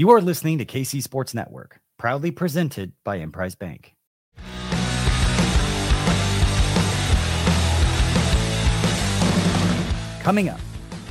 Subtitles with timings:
[0.00, 3.96] You are listening to KC Sports Network, proudly presented by Emprise Bank.
[10.22, 10.60] Coming up,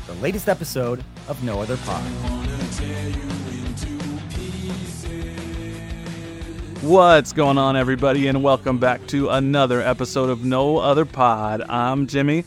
[0.06, 2.02] the latest episode of No Other Pod.
[6.82, 11.62] What's going on, everybody, and welcome back to another episode of No Other Pod.
[11.68, 12.46] I'm Jimmy,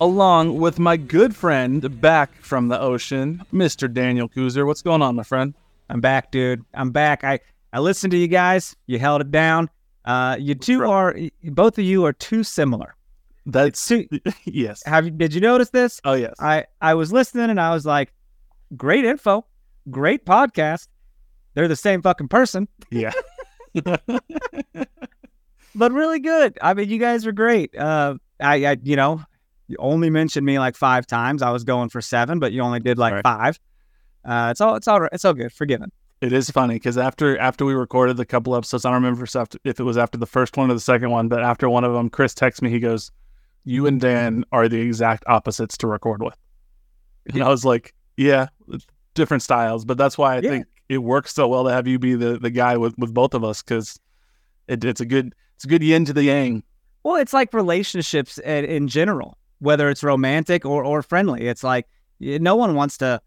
[0.00, 3.92] along with my good friend back from the ocean, Mr.
[3.92, 4.64] Daniel Kooser.
[4.64, 5.52] What's going on, my friend?
[5.90, 6.64] I'm back, dude.
[6.74, 7.24] I'm back.
[7.24, 7.40] I
[7.72, 8.76] I listened to you guys.
[8.86, 9.68] You held it down.
[10.04, 12.94] Uh, you two are both of you are too similar.
[13.46, 14.06] That's Too,
[14.44, 14.82] yes.
[14.86, 16.00] have you, did you notice this?
[16.04, 16.34] Oh yes.
[16.40, 18.12] I I was listening and I was like,
[18.76, 19.44] great info,
[19.90, 20.86] great podcast.
[21.54, 23.12] They're the same fucking person, yeah.
[25.74, 26.58] but really good.
[26.62, 27.76] I mean, you guys are great.
[27.76, 29.22] Uh, I, I you know,
[29.68, 31.42] you only mentioned me like five times.
[31.42, 33.22] I was going for seven, but you only did like Right.
[33.22, 33.58] five.
[34.24, 35.52] Uh, it's all it's all It's all good.
[35.52, 35.90] Forgiven.
[36.20, 39.24] It is funny because after after we recorded the couple episodes, I don't remember
[39.64, 41.94] if it was after the first one or the second one, but after one of
[41.94, 42.68] them, Chris texts me.
[42.68, 43.10] He goes,
[43.64, 46.36] "You and Dan are the exact opposites to record with,"
[47.32, 48.48] and I was like, "Yeah,
[49.14, 50.50] different styles, but that's why I Yeah.
[50.50, 53.32] think it works so well to have you be the the guy with with both
[53.32, 53.98] of us because
[54.68, 56.62] it, it's a good it's a good yin to the yang."
[57.02, 61.46] Well, it's like relationships in, in general, whether it's romantic or, or friendly.
[61.48, 61.86] It's like
[62.20, 63.22] no one wants to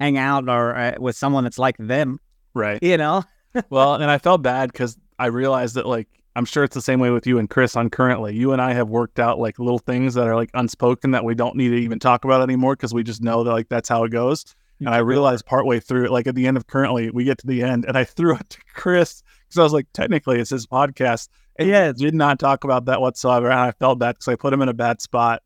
[0.00, 2.18] hang out or uh, with someone that's like them,
[2.54, 2.82] Right.
[2.82, 3.22] you know?
[3.70, 7.00] well, and I felt bad because I realized that like I'm sure it's the same
[7.00, 8.34] way with you and Chris on currently.
[8.36, 11.34] You and I have worked out like little things that are like unspoken that we
[11.34, 14.04] don't need to even talk about anymore because we just know that like that's how
[14.04, 14.44] it goes.
[14.80, 17.62] And I realized partway through like at the end of currently, we get to the
[17.62, 21.28] end, and I threw it to Chris because I was like, technically, it's his podcast.
[21.58, 21.90] And Yeah.
[21.92, 24.68] did not talk about that whatsoever, and I felt bad because I put him in
[24.68, 25.42] a bad spot.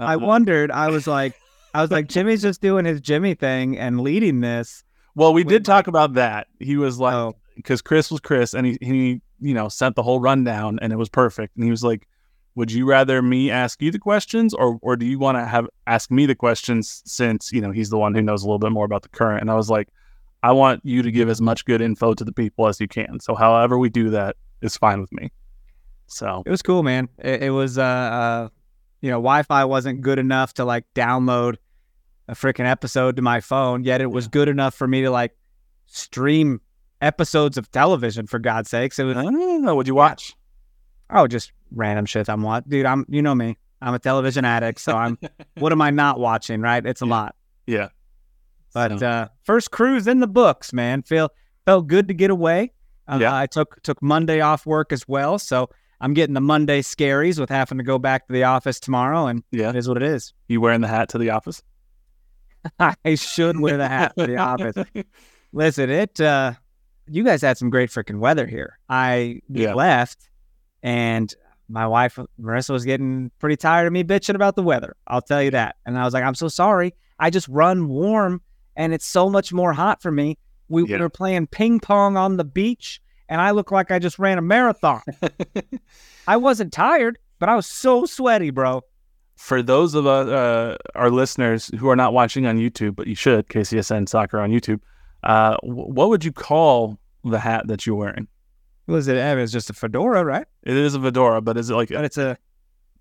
[0.00, 1.34] I Uh, wondered, I was like,
[1.74, 4.84] I was like, Jimmy's just doing his Jimmy thing and leading this.
[5.14, 6.46] well, we did talk about that.
[6.60, 10.02] He was like, Oh, because Chris was Chris, and he he you know sent the
[10.02, 11.56] whole rundown, and it was perfect.
[11.56, 12.06] And he was like,
[12.54, 15.66] "Would you rather me ask you the questions, or or do you want to have
[15.86, 18.72] ask me the questions since you know he's the one who knows a little bit
[18.72, 19.88] more about the current?" And I was like,
[20.42, 23.20] "I want you to give as much good info to the people as you can.
[23.20, 25.30] So however we do that is fine with me."
[26.06, 27.08] So it was cool, man.
[27.18, 28.48] It, it was, uh, uh,
[29.00, 31.56] you know, Wi Fi wasn't good enough to like download
[32.28, 35.36] a freaking episode to my phone, yet it was good enough for me to like
[35.86, 36.60] stream
[37.00, 38.98] episodes of television, for God's sakes.
[38.98, 39.74] It was, I don't know.
[39.74, 40.34] Would you watch?
[41.10, 42.70] Oh, just random shit I'm watching.
[42.70, 43.58] Dude, I'm you know me.
[43.82, 45.18] I'm a television addict, so I'm
[45.58, 46.84] what am I not watching, right?
[46.84, 47.10] It's a Yeah.
[47.10, 47.36] lot.
[47.66, 47.88] Yeah.
[48.72, 51.02] But So- uh first cruise in the books, man.
[51.02, 51.30] Feel
[51.66, 52.72] felt good to get away.
[53.06, 53.36] Uh, Yeah.
[53.36, 55.68] I took took Monday off work as well, so
[56.00, 59.42] I'm getting the Monday scaries with having to go back to the office tomorrow and
[59.52, 60.32] yeah, it is what it is.
[60.48, 61.62] you wearing the hat to the office?
[62.78, 64.76] I should wear the hat to the office.
[65.52, 66.52] Listen, it uh
[67.06, 68.78] you guys had some great freaking weather here.
[68.88, 69.74] I Yeah.
[69.74, 70.28] left
[70.82, 71.32] and
[71.68, 74.96] my wife Marissa was getting pretty tired of me bitching about the weather.
[75.06, 75.76] I'll tell you that.
[75.86, 76.94] And I was like, I'm so sorry.
[77.18, 78.42] I just run warm
[78.76, 80.38] and it's so much more hot for me.
[80.68, 80.96] We, Yeah.
[80.96, 84.38] we were playing ping pong on the beach and I look like I just ran
[84.38, 85.02] a marathon.
[86.26, 88.82] I wasn't tired, but I was so sweaty, bro.
[89.36, 93.14] For those of uh, uh, our listeners who are not watching on YouTube, but you
[93.14, 94.80] should, KCSN Soccer on YouTube,
[95.22, 98.28] uh, what would you call the hat that you're wearing?
[98.86, 99.16] What was it?
[99.16, 100.46] It was just a fedora, right?
[100.62, 102.36] It is a fedora, but is it like but it's a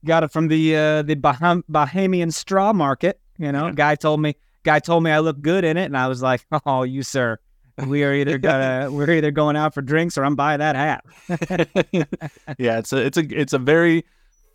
[0.06, 3.20] got it from the uh, the Baham- Bahamian straw market.
[3.38, 3.74] You know, Yeah.
[3.74, 6.46] guy told me guy told me I look good in it, and I was like,
[6.66, 7.38] "Oh, you sir,
[7.86, 11.04] we are either gonna we're either going out for drinks or I'm buying that hat."
[12.58, 14.06] yeah, it's a it's a it's a very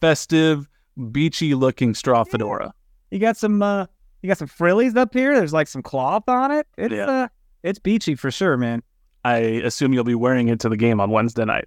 [0.01, 0.67] festive,
[1.13, 2.73] beachy looking straw fedora.
[3.11, 3.87] You got some uh,
[4.23, 5.35] you got some frillies up here.
[5.37, 6.67] There's like some cloth on it.
[6.77, 7.07] It's Yeah.
[7.07, 7.29] uh,
[7.63, 8.83] it's beachy for sure, man.
[9.25, 11.67] I assume you'll be wearing it to the game on Wednesday night.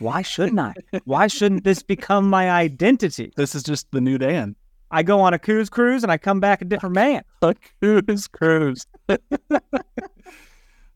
[0.00, 0.74] Why shouldn't I?
[1.04, 3.32] Why shouldn't this become my identity?
[3.36, 4.54] This is just the new Dan.
[4.90, 7.22] I go on a cruise cruise and I come back a different man.
[7.42, 8.86] A cruise cruise.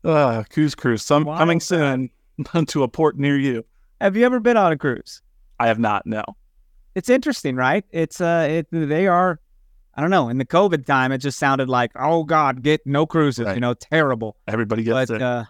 [0.03, 1.03] uh, cruise cruise.
[1.03, 2.09] Some Wild coming soon
[2.67, 3.65] to a port near you.
[4.01, 5.21] Have you ever been on a cruise?
[5.63, 6.05] I have not.
[6.05, 6.23] No.
[6.95, 7.83] it's interesting, right?
[7.91, 9.39] It's uh, it they are,
[9.95, 10.29] I don't know.
[10.29, 13.55] In the COVID time, it just sounded like, oh God, get no cruises, Right.
[13.55, 14.35] you know, terrible.
[14.47, 15.21] Everybody gets But it.
[15.21, 15.45] uh,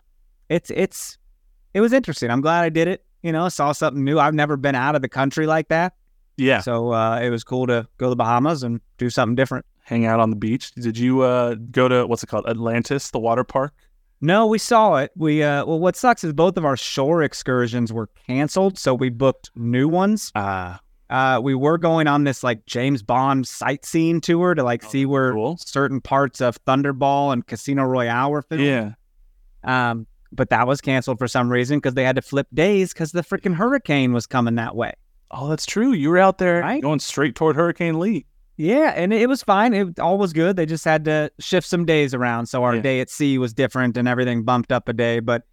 [0.50, 1.18] it's it's
[1.74, 2.30] it was interesting.
[2.30, 3.04] I'm glad I did it.
[3.24, 4.20] You know, saw something new.
[4.20, 5.94] I've never been out of the country like that,
[6.38, 6.60] yeah.
[6.60, 9.66] so uh, it was cool to go to the Bahamas and do something different.
[9.86, 10.72] hang out on the beach.
[10.76, 13.74] Did you uh, go to what's it called, Atlantis, the water park?
[14.24, 15.12] No, we saw it.
[15.18, 19.10] We uh, well, what sucks is both of our shore excursions were canceled, so we
[19.10, 20.32] booked new ones.
[20.34, 20.80] Ah,
[21.10, 25.06] Uh, we were going on this like James Bond sightseeing tour to like Oh, see
[25.06, 25.58] where cool.
[25.58, 28.64] certain parts of Thunderball and Casino Royale were filmed.
[28.64, 28.92] Yeah.
[29.66, 33.12] Um, but that was canceled for some reason because they had to flip days because
[33.12, 34.94] the freaking hurricane was coming that way.
[35.32, 35.92] Oh, that's true.
[35.92, 36.82] You were out there Right.
[36.82, 38.26] going straight toward Hurricane Lee.
[38.58, 39.74] Yeah, and it was fine.
[39.74, 40.56] It all was good.
[40.56, 42.82] They just had to shift some days around, so our Yeah.
[42.82, 45.20] day at sea was different, and everything bumped up a day.
[45.20, 45.44] But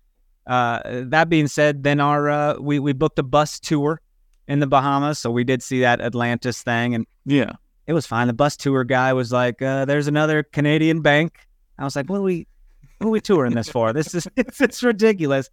[0.47, 4.00] uh, that being said, then our uh, we we booked a bus tour
[4.49, 7.52] in the Bahamas, so we did see that Atlantis thing, and Yeah.
[7.87, 8.26] it was fine.
[8.26, 11.38] The bus tour guy was like, uh, "There's another Canadian bank."
[11.79, 12.46] I was like, "What are we,
[12.99, 13.93] what are we touring this for?
[13.94, 15.49] This is it's, it's ridiculous."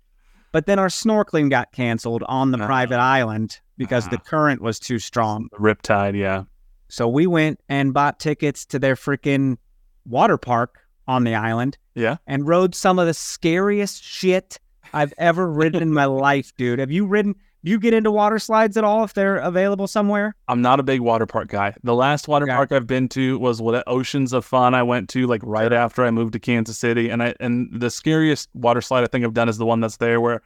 [0.51, 2.67] But then our snorkeling got canceled on the Uh-huh.
[2.67, 4.23] private island because the Uh-huh.
[4.29, 5.47] current was too strong.
[5.51, 6.17] The Riptide.
[6.17, 6.43] Yeah.
[6.89, 9.57] So we went and bought tickets to their freaking
[10.05, 12.17] water park on the island Yeah.
[12.27, 14.59] and rode some of the scariest shit
[14.93, 16.79] I've ever ridden in my life, dude.
[16.79, 17.35] Have you ridden?
[17.65, 20.35] Do you get into water slides at all if they're available somewhere?
[20.47, 21.73] I'm not a big water park guy.
[21.83, 22.53] The last water Okay.
[22.53, 26.05] park I've been to was what Oceans of Fun I went to like right after
[26.05, 29.33] I moved to Kansas City and I and the scariest water slide I think I've
[29.33, 30.41] done is the one that's there where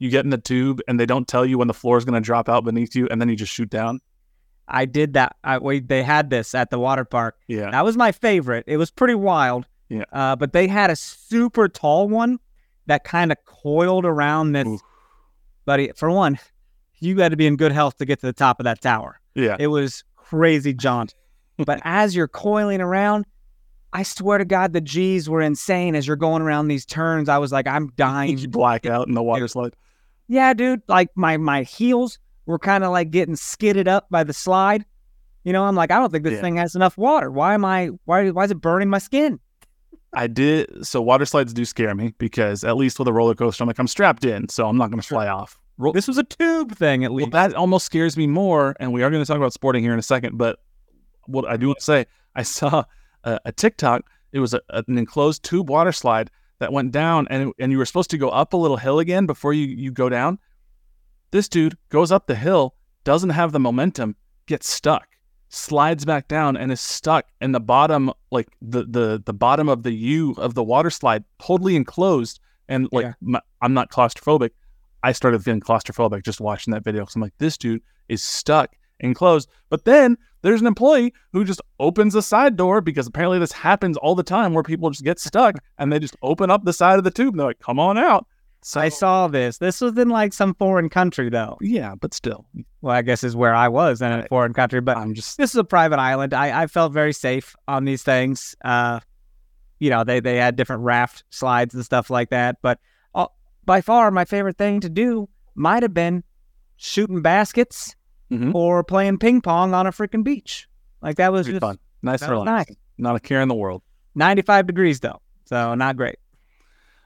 [0.00, 2.14] you get in the tube and they don't tell you when the floor is going
[2.20, 4.00] to drop out beneath you and then you just shoot down.
[4.68, 5.36] I did that.
[5.44, 7.36] I, wait, they had this at the water park.
[7.48, 7.70] Yeah.
[7.70, 8.64] That was my favorite.
[8.66, 9.66] It was pretty wild.
[9.88, 10.04] Yeah.
[10.12, 12.38] Uh, but they had a super tall one
[12.86, 14.66] that kind of coiled around this.
[14.66, 14.80] Oof.
[15.66, 16.38] Buddy, for one,
[16.98, 19.20] you got to be in good health to get to the top of that tower.
[19.34, 19.56] Yeah.
[19.58, 21.14] It was crazy jaunt.
[21.58, 23.26] but as you're coiling around,
[23.92, 27.28] I swear to God, the G's were insane as you're going around these turns.
[27.28, 28.38] I was like, I'm dying.
[28.38, 29.74] you black out in the water slide.
[30.26, 30.82] yeah, dude.
[30.88, 34.84] Like my my heels were kind of like getting skidded up by the slide.
[35.44, 36.40] You know, I'm like, I don't think this Yeah.
[36.40, 37.30] thing has enough water.
[37.30, 37.88] Why am I?
[38.04, 39.40] Why why is it burning my skin?
[40.16, 43.64] I did so water slides do scare me because at least with a roller coaster
[43.64, 45.58] I'm like I'm strapped in so I'm not going to fly off.
[45.92, 47.32] This was a tube thing, at Well, least.
[47.32, 49.98] that almost scares me more, and we are going to talk about sporting here in
[49.98, 50.38] a second.
[50.38, 50.60] But
[51.26, 52.06] what I do want to say,
[52.36, 52.84] I saw
[53.24, 54.02] a, a TikTok.
[54.30, 56.30] It was a, an enclosed tube water slide
[56.60, 59.26] that went down, and and you were supposed to go up a little hill again
[59.26, 60.38] before you you go down.
[61.34, 64.14] This dude goes up the hill, doesn't have the momentum,
[64.46, 65.08] gets stuck,
[65.48, 69.82] slides back down, and is stuck in the bottom, like the the the bottom of
[69.82, 72.38] the U of the water slide, totally enclosed.
[72.68, 73.12] And like Yeah.
[73.20, 74.50] my, I'm not claustrophobic.
[75.02, 78.76] I started feeling claustrophobic just watching that video because I'm like, this dude is stuck
[79.00, 79.48] enclosed.
[79.70, 83.96] But then there's an employee who just opens the side door because apparently this happens
[83.96, 86.98] all the time where people just get stuck and they just open up the side
[86.98, 88.28] of the tube and they're like, come on out.
[88.66, 89.58] So I saw this.
[89.58, 91.58] This was in like some foreign country, though.
[91.60, 92.46] yeah, but still,
[92.80, 95.50] Well, I guess is where I was in a foreign country, but I'm just this
[95.50, 96.32] is a private island.
[96.32, 98.56] I, I felt very safe on these things.
[98.64, 99.00] Uh,
[99.80, 102.56] you know, they they had different raft slides and stuff like that.
[102.62, 102.78] But
[103.14, 103.26] uh,
[103.66, 106.24] by far, my favorite thing to do might have been
[106.76, 107.94] shooting baskets
[108.30, 108.54] Mhm.
[108.54, 110.66] or playing ping pong on a freaking beach.
[111.02, 111.78] Like that was just fun.
[112.02, 112.76] Nice that and was relaxing.
[112.96, 113.82] Not a care in the world.
[114.14, 116.16] 95 degrees though, so not great.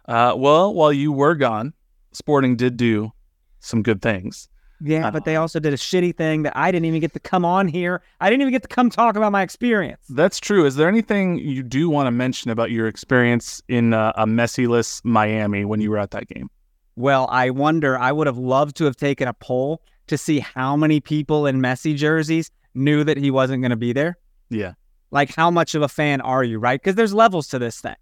[0.08, 1.74] Uh, well, while you were gone,
[2.12, 3.12] Sporting did do
[3.60, 4.48] some good things.
[4.80, 7.20] Yeah, but they Uh, also did a shitty thing that I didn't even get to
[7.20, 8.00] come on here.
[8.20, 10.00] I didn't even get to come talk about my experience.
[10.08, 10.64] That's true.
[10.64, 15.04] Is there anything you do want to mention about your experience in uh, a messyless
[15.04, 16.48] Miami when you were at that game?
[16.96, 20.76] Well, I wonder, I would have loved to have taken a poll to see how
[20.76, 24.16] many people in Messi jerseys knew that he wasn't going to be there.
[24.48, 24.74] Yeah.
[25.10, 26.80] Like, how much of a fan are you, right?
[26.80, 27.96] Because there's levels to this thing.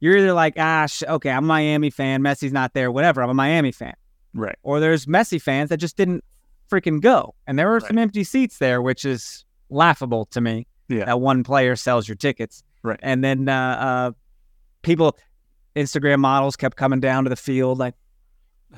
[0.00, 2.22] You're either like, ah, sh- okay, I'm a Miami fan.
[2.22, 3.22] Messi's not there, whatever.
[3.22, 3.94] I'm a Miami fan.
[4.34, 4.56] Right.
[4.62, 6.22] Or there's Messi fans that just didn't
[6.70, 7.34] freaking go.
[7.46, 10.66] And there were some empty seats there, which is laughable to me.
[10.88, 11.06] Yeah.
[11.06, 12.62] That one player sells your tickets.
[12.82, 13.00] Right.
[13.02, 14.10] And then uh, uh,
[14.82, 15.16] people,
[15.74, 17.94] Instagram models kept coming down to the field, like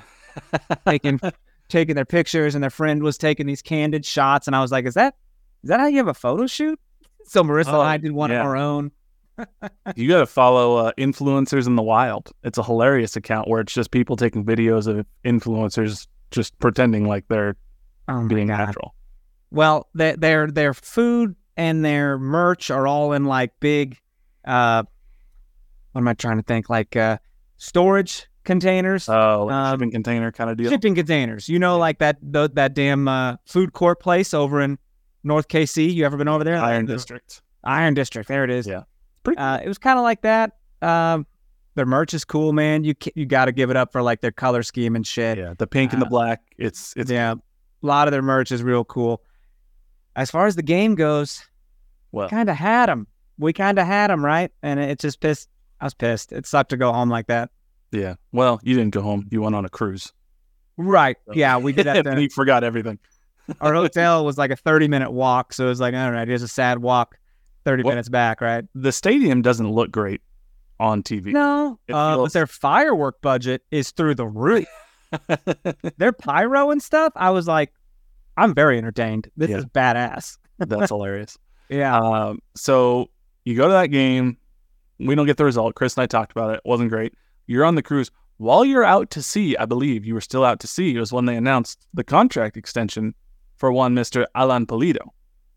[0.86, 1.20] taking
[1.68, 4.46] taking their pictures, and their friend was taking these candid shots.
[4.46, 5.16] And I was like, is that
[5.62, 6.78] is that how you have a photo shoot?
[7.24, 8.40] So Marissa Oh, and I did one yeah.
[8.40, 8.90] of our own.
[9.96, 12.30] You got to follow uh, influencers in the wild.
[12.44, 17.26] It's a hilarious account where it's just people taking videos of influencers just pretending like
[17.28, 17.56] they're
[18.08, 18.58] Oh being God.
[18.58, 18.94] natural.
[19.50, 23.98] Well, their their their food and their merch are all in like big
[24.44, 24.82] uh
[25.92, 26.68] what am I trying to think?
[26.70, 27.18] Like uh
[27.58, 29.08] storage containers.
[29.08, 30.70] Oh, like Um, shipping container kind of deal.
[30.70, 31.48] shipping containers.
[31.48, 34.78] You know, like that th- that damn uh, food court place over in
[35.24, 35.92] North KC.
[35.92, 36.56] You ever been over there?
[36.58, 37.42] Iron The- District.
[37.64, 38.28] Iron District.
[38.28, 38.66] There it is.
[38.66, 38.82] Yeah.
[39.36, 40.52] Uh, it was kind of like that.
[40.82, 41.26] Um,
[41.74, 42.84] their merch is cool, man.
[42.84, 45.38] You you got to give it up for like their color scheme and shit.
[45.38, 46.40] Yeah, the pink and the Uh, black.
[46.56, 49.22] It's it's yeah, a lot of their merch is real cool.
[50.16, 51.44] As far as the game goes,
[52.10, 52.28] well.
[52.28, 53.06] kind of had them.
[53.38, 54.50] We kind of had them, right?
[54.62, 55.48] And it just pissed.
[55.80, 56.32] I was pissed.
[56.32, 57.50] It sucked to go home like that.
[57.92, 58.14] Yeah.
[58.32, 59.28] Well, you didn't go home.
[59.30, 60.12] You went on a cruise.
[60.76, 61.16] Right.
[61.26, 61.96] So- Yeah, we did that.
[61.98, 62.20] and then.
[62.20, 62.98] you forgot everything.
[63.60, 65.52] Our hotel was like a 30 minute walk.
[65.52, 67.16] So it was like, i don't all right, here's a sad walk
[67.64, 68.64] 30 What- minutes back, right?
[68.74, 70.20] the stadium doesn't look great
[70.80, 71.32] on TV.
[71.32, 74.66] No, uh, but their firework budget is through the roof.
[75.96, 77.72] their pyro and stuff, I was like,
[78.36, 79.30] I'm very entertained.
[79.36, 79.58] This Yeah.
[79.58, 80.38] is badass.
[80.58, 81.36] That's hilarious.
[81.68, 81.98] Yeah.
[81.98, 83.10] Um, so
[83.44, 84.36] you go to that game.
[84.98, 85.74] We don't get the result.
[85.74, 86.56] Chris and I talked about it.
[86.56, 87.14] It wasn't great.
[87.46, 88.10] You're on the cruise.
[88.36, 90.94] While you're out to sea, I believe you were still out to sea.
[90.94, 93.14] It was when they announced the contract extension
[93.56, 94.26] for one Mr.
[94.34, 95.08] Alan Pulido.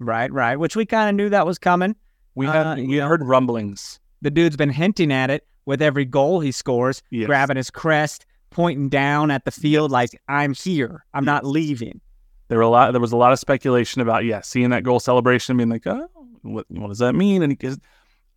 [0.01, 0.55] Right, right.
[0.57, 1.95] Which we kind of knew that was coming.
[2.35, 3.99] We Uh, we you know- heard rumblings.
[4.21, 7.27] The dude's been hinting at it with every goal he scores, Yes.
[7.27, 11.05] grabbing his crest, pointing down at the field like, I'm here.
[11.13, 12.01] I'm not leaving.
[12.49, 12.91] There were a lot.
[12.91, 16.07] There was a lot of speculation about yeah, seeing that goal celebration, being like, oh,
[16.41, 17.41] what, what does that mean?
[17.43, 17.79] And because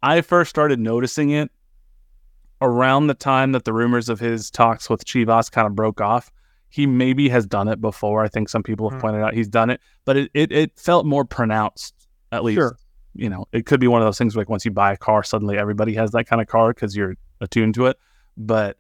[0.03, 1.51] I first started noticing it
[2.61, 6.31] around the time that the rumors of his talks with Chivas kind of broke off.
[6.75, 8.25] He maybe has done it before.
[8.25, 9.07] I think some people have Hmm.
[9.07, 11.95] pointed out he's done it, but it, it it felt more pronounced.
[12.33, 12.77] At least, Sure.
[13.15, 15.23] you know, it could be one of those things like once you buy a car,
[15.23, 17.97] suddenly everybody has that kind of car because you're attuned to it.
[18.37, 18.77] But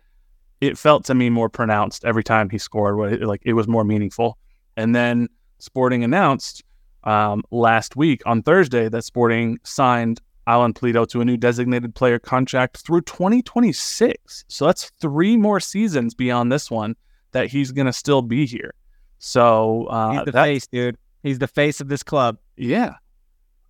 [0.60, 3.22] it felt to me more pronounced every time he scored.
[3.22, 4.38] Like it was more meaningful.
[4.76, 5.28] And then
[5.60, 6.64] Sporting announced
[7.04, 12.18] um, last week on Thursday that Sporting signed Alan Pulido to a new designated player
[12.18, 14.44] contract through 2026.
[14.48, 16.96] So that's three more seasons beyond this one
[17.34, 18.72] that he's going to still be here.
[19.18, 20.96] So uh, He's the that- face, dude.
[21.22, 22.38] He's the face of this club.
[22.56, 22.94] yeah.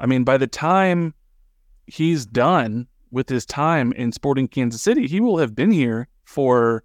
[0.01, 1.15] I mean, by the time
[1.87, 6.83] he's done with his time in Sporting Kansas City, he will have been here for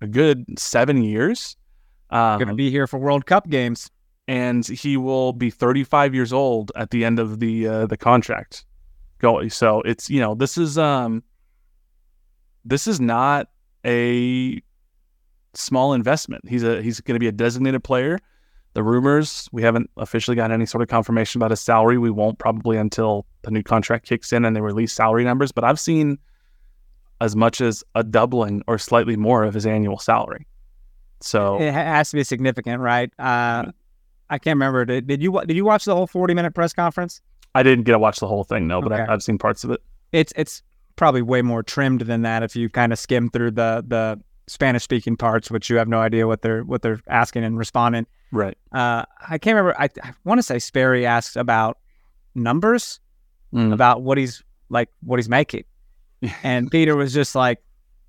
[0.00, 1.56] a good seven years.
[2.10, 3.90] Um, Going to be here for World Cup games.
[4.28, 8.64] and he will be 35 years old at the end of the uh, the contract.
[9.18, 11.22] Go so it's you know this is um
[12.64, 13.48] this is not
[13.84, 14.60] a
[15.56, 16.48] small investment.
[16.48, 18.18] He's a he's going to be a designated player.
[18.74, 21.96] The rumors we haven't officially got any sort of confirmation about his salary.
[21.98, 25.50] We won't probably until the new contract kicks in and they release salary numbers.
[25.52, 26.18] But I've seen
[27.20, 30.46] as much as a doubling or slightly more of his annual salary.
[31.20, 33.10] So It has to be significant, right?
[33.18, 33.72] Uh,
[34.28, 34.84] I can't remember.
[34.84, 37.22] Did, did you did you watch the whole 40 minute press conference?
[37.54, 39.02] I didn't get to watch the whole thing, no, but Okay.
[39.02, 39.80] I, I've seen parts of it.
[40.12, 40.62] It's it's
[40.96, 44.82] probably way more trimmed than that if you kind of skim through the the Spanish
[44.84, 48.06] speaking parts, which you have no idea what they're what they're asking and responding.
[48.32, 48.56] Right.
[48.72, 49.74] Uh, I can't remember.
[49.80, 51.78] I, I want to say Sperry asked about
[52.34, 53.00] numbers,
[53.54, 53.72] Mm.
[53.72, 55.64] about what he's like, what he's making,
[56.42, 57.62] and Peter was just like,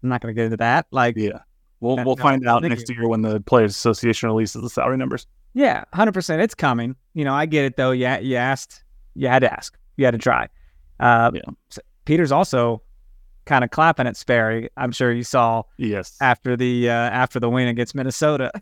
[0.03, 1.39] "I'm not going to get into that." Like, Yeah.
[1.79, 2.95] We'll we'll find out next you.
[2.95, 5.27] year when the Players Association releases the salary numbers.
[5.53, 6.41] Yeah, hundred percent.
[6.41, 6.95] It's coming.
[7.13, 7.91] You know, I get it though.
[7.91, 8.83] Yeah, you asked.
[9.13, 9.77] You had to ask.
[9.95, 10.47] You had to try.
[10.99, 11.41] Uh, Yeah.
[12.05, 12.81] Peter's also
[13.47, 14.69] kind of clapping at Sperry.
[14.77, 16.15] I'm sure you saw Yes.
[16.21, 18.51] after the uh, after the win against Minnesota.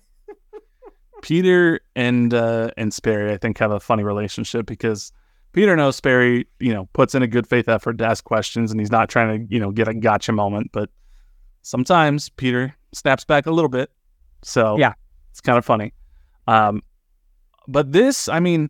[1.21, 5.11] Peter and uh, and Sperry, I think, have a funny relationship because
[5.53, 8.79] Peter knows Sperry, you know, puts in a good faith effort to ask questions, and
[8.79, 10.71] he's not trying to, you know, get a gotcha moment.
[10.71, 10.89] But
[11.63, 13.89] sometimes Peter snaps back a little bit,
[14.43, 14.93] so Yeah.
[15.31, 15.93] it's kind of funny.
[16.47, 16.83] Um,
[17.67, 18.69] but this, I mean,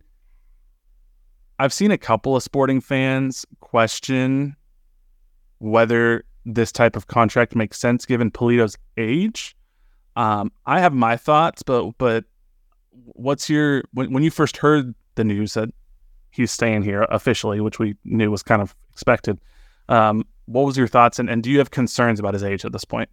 [1.59, 4.55] I've seen a couple of sporting fans question
[5.59, 9.55] whether this type of contract makes sense given Pulido's age.
[10.15, 12.25] Um, I have my thoughts, but but
[12.91, 15.69] what's your when, when you first heard the news that
[16.31, 19.39] he's staying here officially, which we knew was kind of expected?
[19.89, 22.71] Um, what was your thoughts, and, and do you have concerns about his age at
[22.71, 23.09] this point?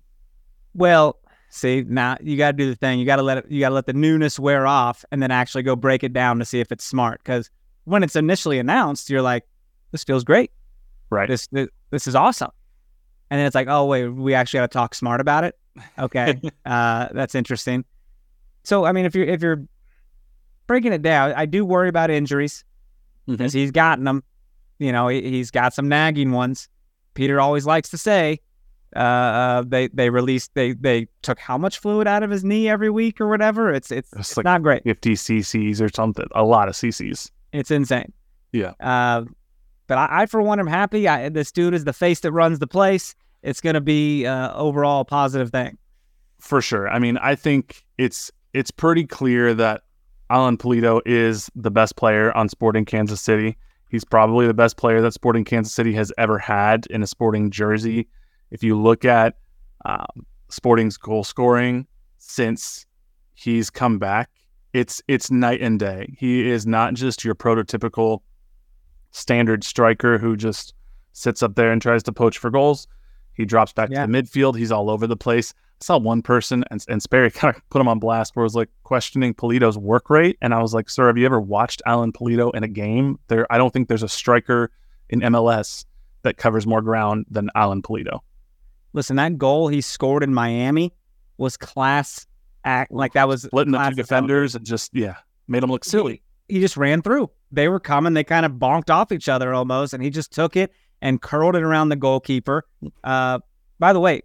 [0.75, 1.18] Well,
[1.49, 2.99] see, now you got to do the thing.
[2.99, 3.46] You got to let it.
[3.50, 6.38] You got to let the newness wear off, and then actually go break it down
[6.38, 7.20] to see if it's smart.
[7.22, 7.50] Because
[7.84, 9.44] when it's initially announced, you're like,
[9.90, 10.52] "This feels great.
[11.11, 11.28] Right.
[11.28, 12.50] This this, this is awesome."
[13.30, 15.56] And then it's like, "Oh wait, we actually got to talk smart about it."
[15.99, 17.84] Okay, uh, that's interesting.
[18.64, 19.62] So, I mean, if you're if you're
[20.66, 22.64] breaking it down, I do worry about injuries
[23.26, 24.22] because he's gotten them.
[24.78, 26.68] You know, he, he's got some nagging ones.
[27.14, 28.40] Peter always likes to say,
[28.96, 32.68] uh, uh, they they released they they took how much fluid out of his knee
[32.68, 33.72] every week or whatever.
[33.72, 34.82] It's it's, It's it's like- not great.
[34.84, 37.30] 50 cc's or something, a lot of cc's.
[37.52, 38.12] It's insane.
[38.52, 38.72] Yeah.
[38.80, 39.25] Uh,
[39.92, 41.06] but I, I for one am happy.
[41.06, 43.14] I, this dude is the face that runs the place.
[43.42, 45.76] It's gonna be uh, overall a positive thing.
[46.40, 46.88] For sure.
[46.88, 49.82] I mean, I think it's it's pretty clear that
[50.30, 53.58] Alan Pulido is the best player on Sporting Kansas City.
[53.90, 57.50] He's probably the best player that Sporting Kansas City has ever had in a Sporting
[57.50, 58.08] jersey.
[58.50, 59.37] If you look at
[59.84, 62.87] um, Sporting's goal scoring since
[63.34, 64.30] he's come back,
[64.72, 66.14] it's it's night and day.
[66.18, 68.22] He is not just your prototypical
[69.12, 70.75] standard striker who just
[71.12, 72.88] sits up there and tries to poach for goals.
[73.35, 74.04] He drops back Yeah.
[74.07, 74.57] to the midfield.
[74.59, 75.54] He's all over the place.
[75.81, 78.47] I saw one person and, and Sperry kind of put him on blast where it
[78.47, 80.37] was like questioning Pulido's work rate.
[80.42, 83.19] And I was like, sir, have you ever watched Alan Pulido in a game?
[83.28, 84.71] There, I don't think there's a striker
[85.11, 85.85] in MLS
[86.23, 88.21] that covers more ground than Alan Pulido.
[88.92, 90.92] Listen, that goal he scored in Miami
[91.38, 92.26] was class
[92.64, 92.92] act.
[92.92, 95.16] Like that was splitting the two defenders and just yeah,
[95.49, 96.23] made him look silly.
[96.49, 97.31] He, he just ran through.
[97.52, 98.14] They were coming.
[98.14, 101.54] They kind of bonked off each other almost, and he just took it and curled
[101.54, 102.64] it around the goalkeeper.
[103.04, 103.40] Uh,
[103.78, 104.23] by the way,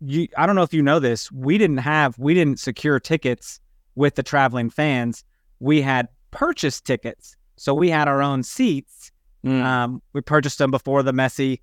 [0.00, 1.30] you I don't know if you know this.
[1.32, 3.58] We didn't have we didn't secure tickets
[3.96, 5.24] with the traveling fans.
[5.58, 9.10] We had purchased tickets, so we had our own seats.
[9.44, 9.62] Mm.
[9.62, 11.60] Um, we purchased them before the Messi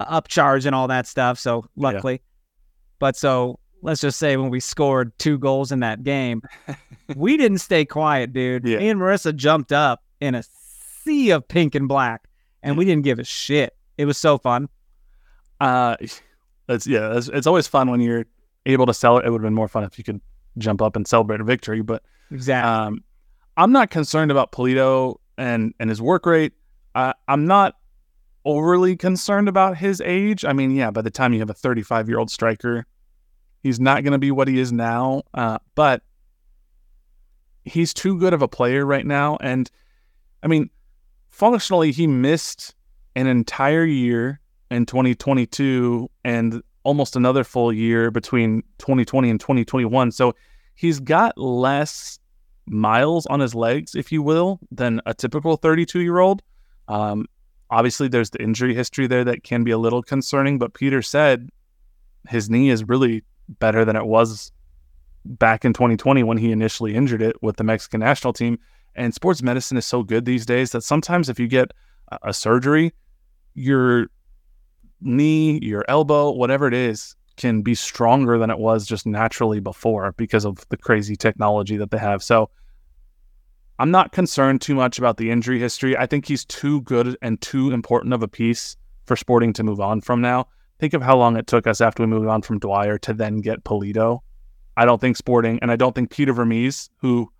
[0.00, 1.38] upcharge and all that stuff.
[1.38, 2.22] So luckily,
[2.98, 6.42] but so let's just say when we scored two goals in that game,
[7.16, 8.66] we didn't stay quiet, dude.
[8.66, 8.78] Yeah.
[8.78, 10.42] Me and Marissa jumped up in a
[11.04, 12.28] sea of pink and black,
[12.62, 13.76] and we didn't give a shit.
[13.98, 14.68] It was so fun.
[15.60, 15.96] Uh,
[16.66, 17.08] that's yeah.
[17.08, 18.24] That's, it's always fun when you're
[18.66, 19.24] able to sell it.
[19.26, 20.20] It would have been more fun if you could
[20.58, 21.82] jump up and celebrate a victory.
[21.82, 22.70] But Exactly.
[22.70, 23.04] um,
[23.56, 26.52] I'm not concerned about Pulido and and his work rate.
[26.94, 27.74] Uh, I'm not
[28.44, 30.44] overly concerned about his age.
[30.44, 32.86] I mean, yeah, by the time you have a 35 year old striker,
[33.62, 35.22] he's not going to be what he is now.
[35.32, 36.02] Uh, but
[37.64, 39.38] he's too good of a player right now.
[39.40, 39.70] And
[40.44, 40.70] I mean,
[41.30, 42.74] functionally, he missed
[43.16, 50.12] an entire year in 2022 and almost another full year between 2020 and 2021.
[50.12, 50.34] So
[50.74, 52.18] he's got less
[52.66, 56.42] miles on his legs, if you will, than a typical 32 year old.
[56.88, 57.26] Um,
[57.70, 61.48] obviously, there's the injury history there that can be a little concerning, but Peter said
[62.28, 64.52] his knee is really better than it was
[65.24, 68.58] back in 2020 when he initially injured it with the Mexican national team.
[68.96, 71.72] And sports medicine is so good these days that sometimes if you get
[72.22, 72.92] a, surgery,
[73.54, 74.06] your
[75.00, 80.12] knee, your elbow, whatever it is, can be stronger than it was just naturally before
[80.16, 82.22] because of the crazy technology that they have.
[82.22, 82.50] So
[83.78, 85.96] I'm not concerned too much about the injury history.
[85.96, 89.80] I think he's too good and too important of a piece for Sporting to move
[89.80, 90.46] on from now.
[90.78, 93.38] Think of how long it took us after we moved on from Dwyer to then
[93.38, 94.20] get Pulido.
[94.76, 97.30] I don't think Sporting, and I don't think Peter Vermes, who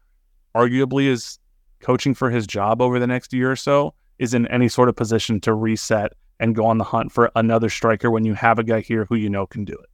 [0.54, 1.38] arguably is
[1.84, 4.96] coaching for his job over the next year or so, is in any sort of
[4.96, 8.64] position to reset and go on the hunt for another striker when you have a
[8.64, 9.88] guy here who you know can do it.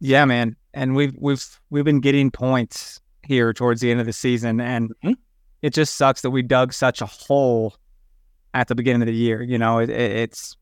[0.00, 0.54] yeah, man.
[0.74, 4.92] And we've we've we've been getting points here towards the end of the season, and
[5.04, 5.16] Mhm.
[5.60, 7.74] it just sucks that we dug such a hole
[8.54, 9.42] at the beginning of the year.
[9.42, 10.56] You know, it, it, it's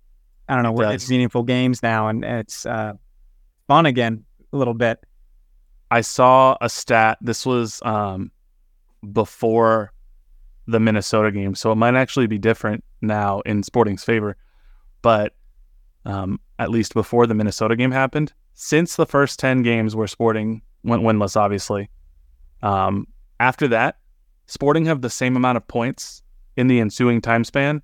[0.49, 2.95] I don't know, It it's meaningful games now, and it's uh,
[3.69, 5.05] fun again a little bit.
[5.90, 7.19] I saw a stat.
[7.21, 8.31] This was um,
[9.12, 9.92] before
[10.66, 14.37] the Minnesota game, so it might actually be different now in Sporting's favor.
[15.02, 15.35] But
[16.05, 20.62] um, at least before the Minnesota game happened, since the first ten games where Sporting
[20.83, 21.90] went winless, obviously,
[22.62, 23.07] um,
[23.38, 23.98] after that,
[24.46, 26.22] Sporting have the same amount of points
[26.57, 27.83] in the ensuing time span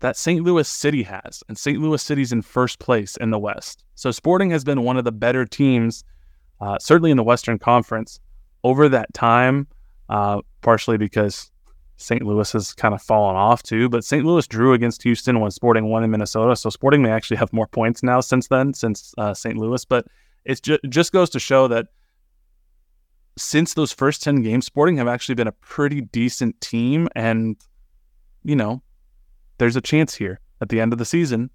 [0.00, 0.42] that St.
[0.42, 1.78] Louis City has, and St.
[1.78, 3.84] Louis City's in first place in the West.
[3.94, 6.04] So Sporting has been one of the better teams
[6.60, 8.20] uh, certainly in the Western Conference
[8.64, 9.66] over that time,
[10.08, 11.50] uh, partially because
[11.96, 12.22] St.
[12.22, 13.88] Louis has kind of fallen off too.
[13.88, 14.24] But St.
[14.24, 17.66] Louis drew against Houston when Sporting won in Minnesota, so Sporting may actually have more
[17.66, 19.56] points now since then, since uh, St.
[19.56, 19.84] Louis.
[19.84, 20.06] But
[20.44, 21.86] it's ju- it just goes to show that
[23.38, 27.56] since those first ten games, Sporting have actually been a pretty decent team, and
[28.44, 28.82] you know,
[29.58, 31.50] there's a chance here at the end of the season,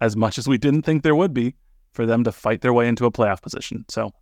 [0.00, 1.54] as much as we didn't think there would be,
[1.92, 3.84] for them to fight their way into a playoff position.
[3.88, 4.12] So.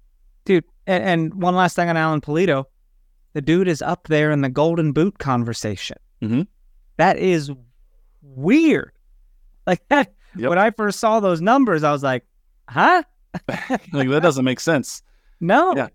[0.45, 2.67] Dude, and, and one last thing on Alan Pulido.
[3.37, 5.99] The dude is up there in the golden boot conversation.
[6.23, 6.47] Mhm.
[6.97, 7.51] That is
[8.23, 8.93] weird.
[9.67, 10.49] Like that Yep.
[10.49, 12.25] when I first saw those numbers, I was like,
[12.67, 13.03] huh?
[13.93, 15.03] like that doesn't make sense.
[15.39, 15.77] No.
[15.77, 15.89] Yeah.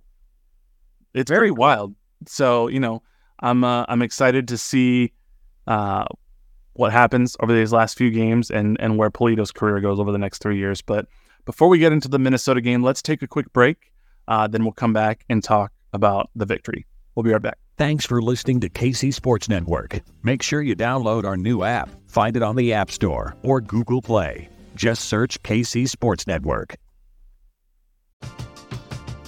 [1.15, 1.57] It's Very very cool.
[1.57, 1.95] wild.
[2.27, 3.01] So you know,
[3.39, 5.11] I'm uh, I'm excited to see
[5.65, 6.05] uh,
[6.73, 10.19] what happens over these last few games and and where Pulido's career goes over the
[10.19, 10.83] next three years.
[10.83, 11.07] But
[11.45, 13.91] before we get into the Minnesota game, let's take a quick break.
[14.27, 16.85] Uh, then we'll come back and talk about the victory.
[17.15, 17.57] We'll be right back.
[17.77, 20.01] Thanks for listening to KC Sports Network.
[20.23, 21.89] Make sure you download our new app.
[22.09, 24.49] Find it on the App Store or Google Play.
[24.75, 26.75] Just search KC Sports Network.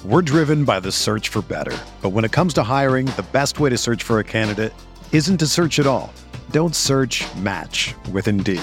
[0.05, 1.77] We're driven by the search for better.
[2.01, 4.73] But when it comes to hiring, the best way to search for a candidate
[5.13, 6.13] isn't to search at all.
[6.51, 8.61] Don't search match with Indeed.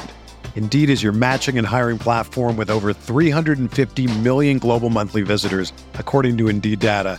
[0.54, 6.36] Indeed is your matching and hiring platform with over 350 million global monthly visitors, according
[6.38, 7.18] to Indeed data,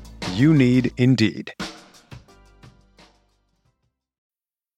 [0.29, 1.53] You need Indeed.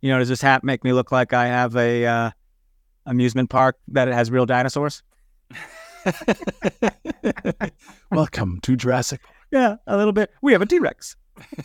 [0.00, 2.30] You know, does this hat make me look like I have a uh,
[3.06, 5.02] amusement park that it has real dinosaurs?
[8.10, 9.20] Welcome to Jurassic.
[9.50, 10.30] Yeah, a little bit.
[10.40, 11.16] We have a T Rex.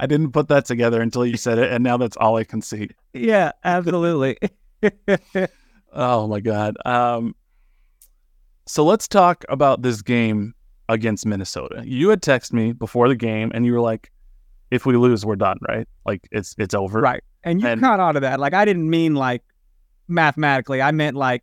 [0.00, 2.62] I didn't put that together until you said it, and now that's all I can
[2.62, 2.88] see.
[3.12, 4.38] Yeah, absolutely.
[5.92, 6.76] Oh my god.
[6.86, 7.34] Um,
[8.66, 10.54] so let's talk about this game
[10.88, 11.82] against Minnesota.
[11.84, 14.12] You had texted me before the game, and you were like,
[14.70, 15.86] "If we lose, we're done, right?
[16.06, 17.22] Like it's it's over." right.
[17.44, 18.38] And you And- caught on to that.
[18.40, 19.42] Like, I didn't mean like
[20.08, 21.42] mathematically, I meant like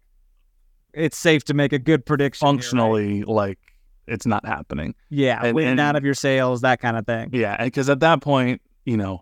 [0.94, 2.46] it's safe to make a good prediction.
[2.46, 2.58] here, right?
[2.62, 3.60] Functionally, like
[4.08, 4.96] it's not happening.
[5.10, 7.30] Yeah, and- and- out of your sales, that kind of thing.
[7.34, 9.22] Yeah, because at that point, you know,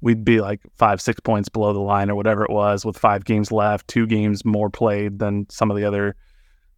[0.00, 3.24] we'd be like five, six points below the line or whatever it was, with five
[3.24, 6.14] games left, two games more played than some of the other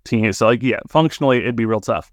[0.04, 0.38] teams.
[0.38, 2.10] So, like, yeah, functionally, it'd be real tough.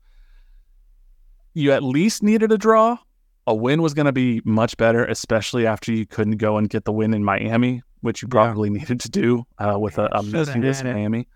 [1.53, 2.97] You at least needed a draw.
[3.45, 6.85] A win was going to be much better, especially after you couldn't go and get
[6.85, 8.43] the win in Miami, which you Yeah.
[8.45, 10.21] probably needed to do uh, with a, a
[10.85, 10.95] had.
[10.95, 11.27] Miami.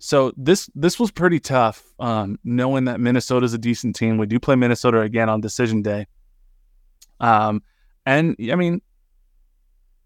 [0.00, 4.18] So this this was pretty tough, um, knowing that Minnesota's a decent team.
[4.18, 6.06] We do play Minnesota again on decision day.
[7.20, 7.62] Um,
[8.04, 8.82] and I mean,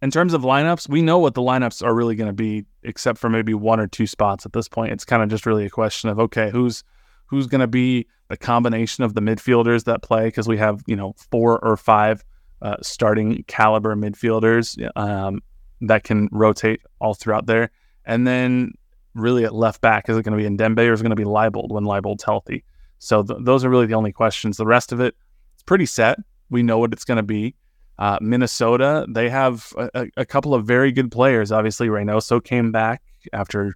[0.03, 3.19] in terms of lineups, we know what the lineups are really going to be, except
[3.19, 4.93] for maybe one or two spots at this point.
[4.93, 6.85] It's kind of just really a question of okay, who's
[7.27, 10.97] who's going to be the combination of the midfielders that play because we have you
[10.97, 12.25] know four or five
[12.63, 15.41] uh, starting caliber midfielders um,
[15.81, 17.71] that can rotate all throughout there,
[18.05, 18.73] and then
[19.15, 21.17] really at left back is it going to be Ndenbe or is it going to
[21.17, 22.65] be Leibold when Leibold's healthy?
[22.99, 24.57] So th- those are really the only questions.
[24.57, 25.15] The rest of it,
[25.55, 26.19] it's pretty set.
[26.51, 27.55] We know what it's going to be.
[27.99, 31.51] Uh, Minnesota, they have a, a- a couple of very good players.
[31.51, 33.75] Obviously, Reynoso came back after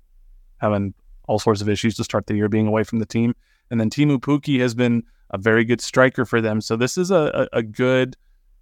[0.58, 0.94] having
[1.26, 3.34] all sorts of issues to start the year, being away from the team.
[3.72, 6.60] And then Teemu Pukki has been a very good striker for them.
[6.60, 8.18] So this is a, a, a good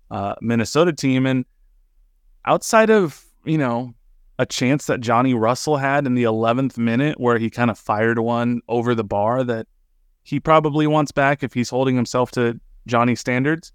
[0.09, 1.27] uh, Minnesota team.
[1.27, 1.45] And
[2.47, 3.93] outside of, you know,
[4.39, 8.21] a chance that Johnny Russell had in the 11th minute where he kind of fired
[8.21, 9.67] one over the bar that
[10.23, 13.73] he probably wants back if he's holding himself to Johnny standards.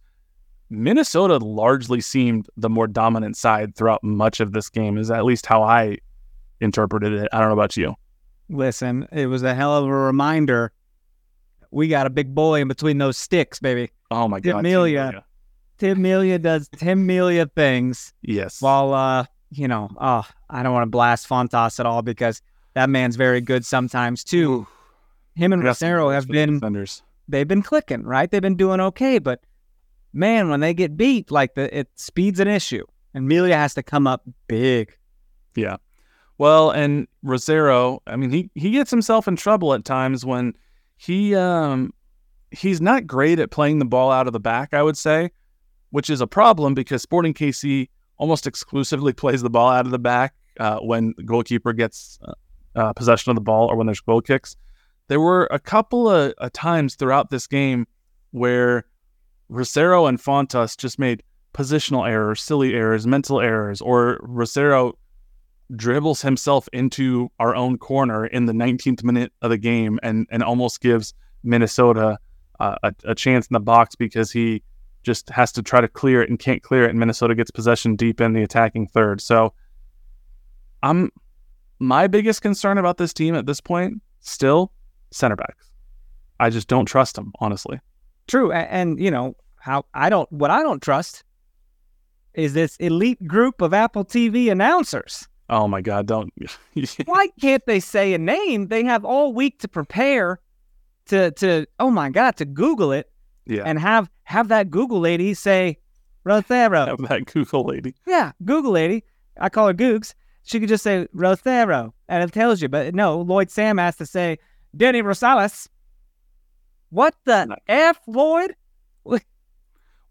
[0.70, 5.46] Minnesota largely seemed the more dominant side throughout much of this game, is at least
[5.46, 5.98] how I
[6.62, 7.28] interpreted it.
[7.34, 7.94] I don't know about you.
[8.48, 10.72] Listen, it was a hell of a reminder.
[11.76, 13.92] We got a big boy in between those sticks, baby.
[14.10, 14.60] Oh my God.
[14.60, 15.02] Amelia.
[15.02, 15.26] Amelia.
[15.78, 18.62] Tim Melia does Tim Melia things Yes.
[18.62, 22.42] while, uh, you know, oh, I don't want to blast Fontas at all because
[22.76, 24.66] that man's very good sometimes too.
[25.36, 27.04] Him and Rosero have been defenders.
[27.28, 28.32] they've been clicking, right?
[28.32, 29.42] They've been doing okay, but
[30.14, 33.84] man, when they get beat, like the it speed's an issue, and Melia has to
[33.84, 34.98] come up big.
[35.56, 35.76] Yeah.
[36.38, 40.54] Well, and Rosero, I mean, he he gets himself in trouble at times when
[40.98, 41.94] he um
[42.52, 45.32] he's not great at playing the ball out of the back, I would say,
[45.90, 50.00] which is a problem because Sporting KC almost exclusively plays the ball out of the
[50.00, 52.34] back uh, when the goalkeeper gets uh,
[52.76, 54.56] uh, possession of the ball or when there's goal kicks.
[55.08, 57.86] There were a couple of, of times throughout this game
[58.32, 58.86] where
[59.52, 61.22] Rosero and Fontas just made
[61.54, 64.94] positional errors, silly errors, mental errors, or Rosero
[65.76, 70.44] dribbles himself into our own corner in the 19th minute of the game and and
[70.44, 72.20] almost gives Minnesota
[72.60, 74.62] uh, a, a chance in the box because he
[75.04, 77.96] just has to try to clear it and can't clear it, and Minnesota gets possession
[77.96, 79.22] deep in the attacking third.
[79.22, 79.54] So,
[80.84, 81.12] I'm
[81.80, 84.72] my biggest concern about this team at this point still
[85.12, 85.72] center backs.
[86.40, 87.80] I just don't trust them, honestly.
[88.28, 90.30] True, and, and you know how I don't.
[90.32, 91.24] What I don't trust
[92.34, 95.28] is this elite group of Apple TV announcers.
[95.50, 96.08] Oh my God!
[96.08, 96.34] Don't.
[97.06, 98.68] Why can't they say a name?
[98.68, 100.40] They have all week to prepare.
[101.08, 103.12] To to oh my God to Google it
[103.46, 103.62] yeah.
[103.64, 105.78] and have have that Google lady say
[106.26, 106.88] Rothero.
[106.88, 107.94] Have that Google lady.
[108.08, 109.04] Yeah, Google lady.
[109.40, 110.16] I call her Googs.
[110.44, 112.70] She could just say Rothero, and it tells you.
[112.70, 114.40] But no, Lloyd Sam has to say
[114.76, 115.68] Denny Rosales.
[116.90, 117.56] What the No.
[117.68, 118.56] f, Lloyd?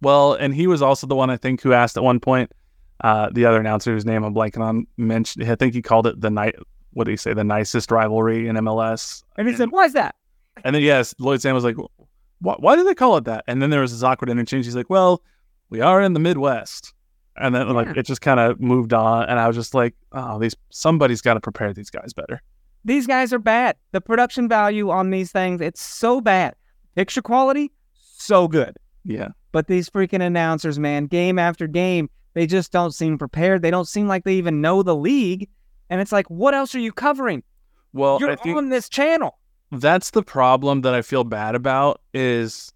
[0.01, 2.53] Well, and he was also the one I think who asked at one point.
[3.01, 5.51] Uh, the other announcer announcer's name I'm blanking on mentioned.
[5.51, 6.55] I think he called it the night.
[6.93, 7.35] What did he say?
[7.35, 9.25] The nicest rivalry in MLS.
[9.37, 10.15] And he said, "Why is that?"
[10.65, 11.77] And then yes, Lloyd Sam was like,
[12.41, 14.65] "Why, why do they call it that?" And then there was this awkward interchange.
[14.65, 15.23] He's like, "Well,
[15.71, 16.95] we are in the Midwest."
[17.37, 20.39] And then like it just kind of moved on, and I was just like, "Oh,
[20.39, 22.41] these somebody's got to prepare these guys better."
[22.85, 23.77] These guys are bad.
[23.93, 26.55] The production value on these things, it's so bad.
[26.95, 28.77] Picture quality, so good.
[29.05, 33.63] Yeah, But these freaking announcers, man, game after game, they just don't seem prepared.
[33.63, 35.49] They don't seem like they even know the league.
[35.91, 37.43] And it's like, what else are you covering?
[37.93, 39.39] well, You're I think on this channel.
[39.71, 42.73] that's the problem that I feel bad about is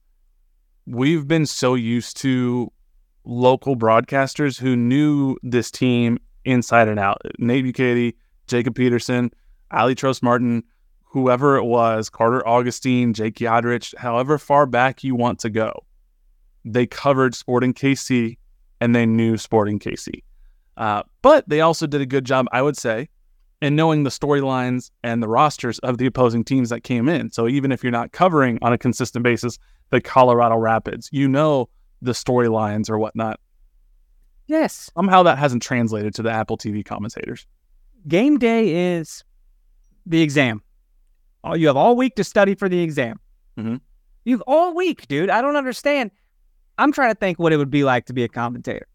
[0.86, 2.72] we've been so used to
[3.24, 7.20] local broadcasters who knew this team inside and out.
[7.38, 8.14] Nate Bukaty,
[8.46, 9.30] Jacob Peterson,
[9.70, 10.62] Ali Trost Martin,
[11.02, 15.84] whoever it was, Carter Augustine, Jake Yadrich, however far back you want to go.
[16.64, 18.38] They covered Sporting KC
[18.80, 20.22] and they knew Sporting KC.
[20.76, 23.08] Uh, but they also did a good job, I would say,
[23.60, 27.30] in knowing the storylines and the rosters of the opposing teams that came in.
[27.30, 29.58] So even if you're not covering on a consistent basis
[29.90, 31.68] the Colorado Rapids, you know
[32.02, 33.40] the storylines or whatnot.
[34.46, 34.90] Yes.
[34.94, 37.46] Somehow that hasn't translated to the Apple TV commentators.
[38.06, 39.24] Game day is
[40.06, 40.62] the exam.
[41.54, 43.18] You have all week to study for the exam.
[43.58, 43.80] Mhm.
[44.24, 45.30] You've all week, dude.
[45.30, 46.10] I don't understand.
[46.78, 48.86] I'm trying to think what it would be like to be a commentator.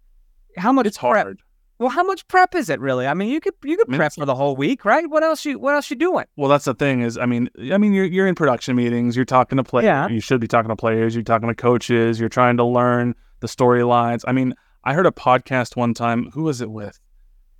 [0.57, 1.25] How much It's prep?
[1.25, 1.39] hard.
[1.79, 3.07] Well, how much prep is it really?
[3.07, 5.09] I mean, you could you could I mean, prep for the whole week, right?
[5.09, 6.25] What else you what else you doing?
[6.37, 9.15] Well, that's the thing is, I mean, I mean, you're you're in production meetings.
[9.15, 9.85] You're talking to players.
[9.85, 10.07] Yeah.
[10.07, 11.13] You should be talking to players.
[11.15, 12.19] You're talking to coaches.
[12.19, 14.23] You're trying to learn the storylines.
[14.27, 14.53] I mean,
[14.85, 16.29] I heard a podcast one time.
[16.31, 16.97] Who was it with?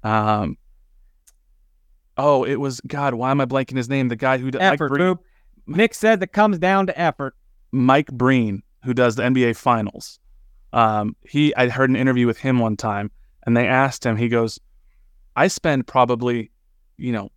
[0.04, 0.58] Um.
[2.18, 3.16] Oh, it was God.
[3.16, 4.08] Why am I blanking his name?
[4.08, 5.20] The guy who Mike Effort, Breen, Boop.
[5.66, 7.36] Nick said that comes down to effort.
[7.72, 10.20] Mike Breen, who does the NBA Finals.
[10.74, 13.12] Um, he I heard an interview with him one time,
[13.46, 14.18] and they asked him.
[14.18, 14.60] He goes,
[15.36, 16.52] "I spend probably,
[16.98, 17.30] you know,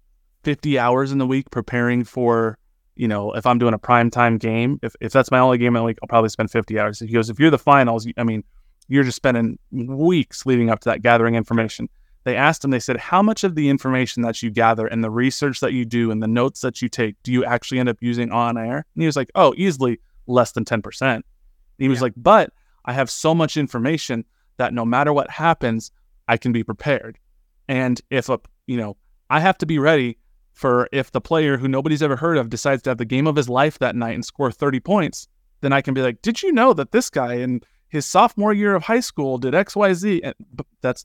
[0.43, 2.59] fifty hours in the week preparing for,
[2.95, 4.79] you know, if I'm doing a prime time game.
[4.83, 7.09] If if that's my only game in the week, I'll probably spend fifty hours." He
[7.09, 8.43] goes, "If you're the finals, I mean,
[8.89, 11.89] you're just spending weeks leading up to that gathering information."
[12.25, 12.71] They asked him.
[12.71, 15.85] They said, "How much of the information that you gather and the research that you
[15.85, 18.87] do and the notes that you take do you actually end up using on air?"
[18.95, 21.25] And he was like, "Oh, easily less than ten percent."
[21.79, 22.05] He was Yeah.
[22.05, 22.53] like, "But
[22.85, 24.25] I have so much information
[24.59, 25.91] that no matter what happens,
[26.29, 27.19] I can be prepared.
[27.69, 28.97] And if a you know,
[29.31, 30.19] I have to be ready
[30.53, 33.37] for if the player who nobody's ever heard of decides to have the game of
[33.37, 35.29] his life that night and score 30 points,
[35.61, 38.75] then I can be like, "Did you know that this guy in his sophomore year
[38.75, 40.35] of high school did XYZ?" And
[40.81, 41.05] that's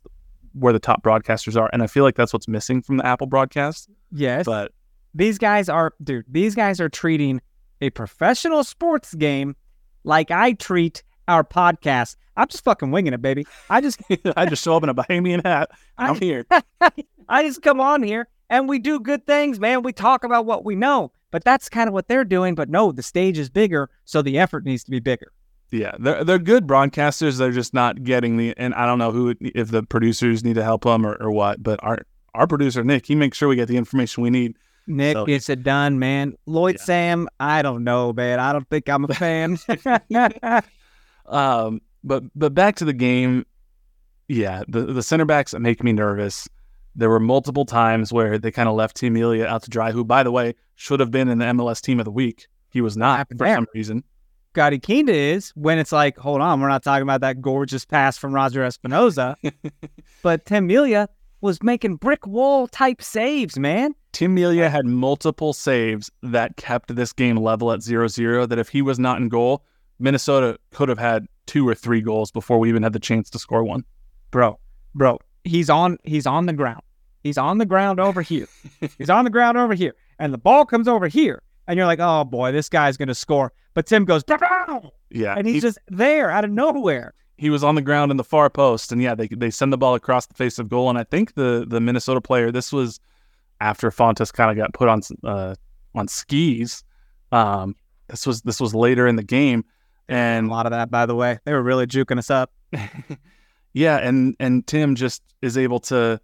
[0.54, 3.28] where the top broadcasters are, and I feel like that's what's missing from the Apple
[3.28, 3.90] broadcast.
[4.12, 4.46] Yes.
[4.46, 4.72] But
[5.14, 7.42] these guys are dude, these guys are treating
[7.82, 9.56] a professional sports game
[10.04, 12.16] like I treat our podcast.
[12.38, 13.46] I'm just fucking winging it, baby.
[13.70, 14.00] I just
[14.36, 15.70] I just show up in a Bahamian hat.
[15.98, 16.46] I'm I- here.
[17.30, 19.82] I just come on here and we do good things, man.
[19.82, 21.12] We talk about what we know.
[21.32, 22.56] But that's kind of what they're doing.
[22.56, 25.32] But no, the stage is bigger, so the effort needs to be bigger.
[25.72, 27.38] Yeah, they're they're good broadcasters.
[27.38, 28.54] They're just not getting the.
[28.58, 31.64] And I don't know who if the producers need to help them or, or what.
[31.64, 32.00] But our
[32.34, 34.58] our producer Nick, he makes sure we get the information we need.
[34.88, 36.34] Nick So- gets it done, man.
[36.46, 36.84] Lloyd Yeah.
[36.84, 38.40] Sam, I don't know, man.
[38.40, 39.58] I don't think I'm a fan.
[41.28, 43.46] Um, but but back to the game.
[44.28, 46.48] Yeah, the the center backs make me nervous.
[46.96, 50.04] There were multiple times where they kind of left Tim Melia out to dry, who,
[50.04, 52.48] by the way, should have been in the MLS Team of the Week.
[52.72, 54.04] He was not for some reason.
[54.54, 58.18] Scotty Kinda is when it's like, hold on, we're not talking about that gorgeous pass
[58.18, 59.36] from Roger Espinoza.
[60.24, 61.08] but Tim Melia
[61.40, 63.94] was making brick wall type saves, man.
[64.12, 68.82] Tim Melia had multiple saves that kept this game level at 0-0 that if he
[68.82, 69.64] was not in goal,
[70.00, 73.40] Minnesota could have had two or three goals before we even had the chance to
[73.40, 73.84] score one.
[74.32, 74.60] bro,
[74.96, 75.20] bro.
[75.44, 76.82] He's on he's on the ground.
[77.24, 78.48] He's on the ground over here.
[78.98, 79.96] he's on the ground over here.
[80.20, 81.42] And the ball comes over here.
[81.68, 83.54] And you're like, oh boy, this guy's gonna score.
[83.74, 84.24] But Tim goes!
[85.10, 87.14] Yeah, and he's he, just there out of nowhere.
[87.38, 89.78] he was on the ground in the far post, and yeah, they they send the
[89.78, 92.52] ball across the face of goal, and I think the the Minnesota player.
[92.52, 93.00] This was
[93.62, 95.56] after Fontas kind of got put on uh,
[95.96, 96.84] on skis.
[97.32, 97.76] Um,
[98.08, 99.64] this was this was later in the game,
[100.10, 101.40] And a lot of that, by the way.
[101.46, 102.52] They were really juking us up.
[103.74, 106.20] yeah, and and Tim just is able to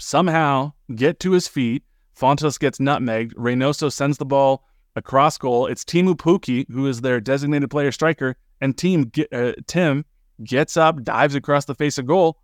[0.00, 1.84] somehow get to his feet.
[2.18, 3.34] Fontas gets nutmegged.
[3.34, 4.64] Reynoso sends the ball
[4.96, 5.66] across goal.
[5.66, 10.04] It's Teemu Pukki who is their designated player striker, and team get, uh, Tim
[10.42, 12.40] gets up, dives across the face of goal,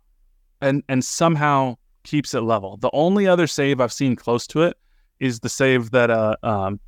[0.61, 2.77] and and somehow keeps it level.
[2.77, 4.77] The only other save I've seen close to it
[5.19, 6.79] is the save that uh, um,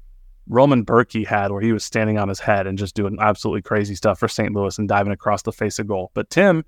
[0.47, 3.95] Roman Bürki had, where he was standing on his head and just doing absolutely crazy
[3.95, 4.53] stuff for St.
[4.53, 6.11] Louis and diving across the face of goal.
[6.13, 6.65] But Tim,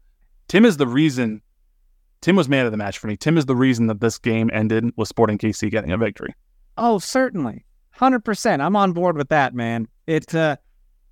[0.48, 1.42] Tim is the reason.
[2.22, 3.18] Tim was man of the match for me.
[3.18, 6.34] Tim is the reason that this game ended with Sporting KC getting a victory.
[6.78, 7.66] Oh, certainly.
[7.98, 8.62] 100%.
[8.62, 9.88] I'm on board with that, man.
[10.08, 10.56] It's, uh,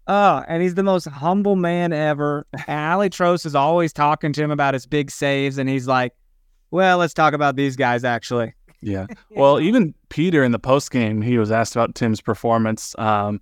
[0.08, 2.46] oh, and he's the most humble man ever.
[2.68, 6.14] Ali Trost is always talking to him about his big saves, and he's like,
[6.74, 8.54] well, let's talk about these guys, actually.
[8.82, 9.06] Yeah.
[9.30, 12.98] Well, even Peter in the post game, he was asked about Tim's performance.
[12.98, 13.42] Um,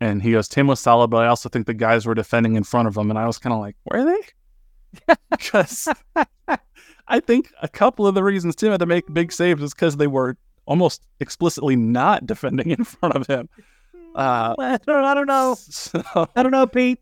[0.00, 2.64] and he goes, Tim was solid, but I also think the guys were defending in
[2.64, 3.08] front of him.
[3.10, 5.14] And I was kind of like, were they?
[5.30, 5.88] Because
[7.08, 9.96] I think a couple of the reasons Tim had to make big saves is because
[9.96, 13.48] they were almost explicitly not defending in front of him.
[14.16, 15.56] Uh, I don't, I don't know.
[15.58, 16.02] so,
[16.34, 16.98] I don't know, Pete.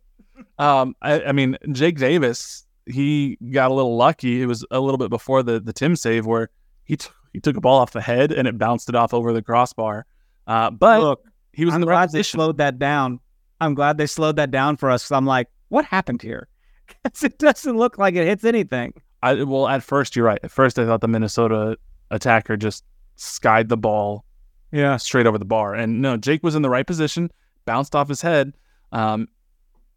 [0.59, 4.43] um, I, I mean, Jake Davis, he got a little lucky.
[4.43, 6.51] It was a little bit before the the Tim save where
[6.85, 9.33] he t- he took a ball off the head and it bounced it off over
[9.33, 10.07] the crossbar.
[10.47, 12.39] Uh, but Look, he was I'm in the right glad they position.
[12.39, 13.21] slowed that down.
[13.61, 16.49] I'm glad they slowed that down for us because I'm like, what happened here?
[17.05, 18.93] 'Cause it doesn't look like it hits anything.
[19.23, 20.39] I, well, at first you're right.
[20.43, 21.79] At first I thought the Minnesota
[22.11, 22.85] attacker just
[23.17, 24.25] skied the ball
[24.71, 24.99] Yeah.
[24.99, 27.31] straight over the bar, and no, Jake was in the right position,
[27.65, 28.53] bounced off his head.
[28.93, 29.29] Um,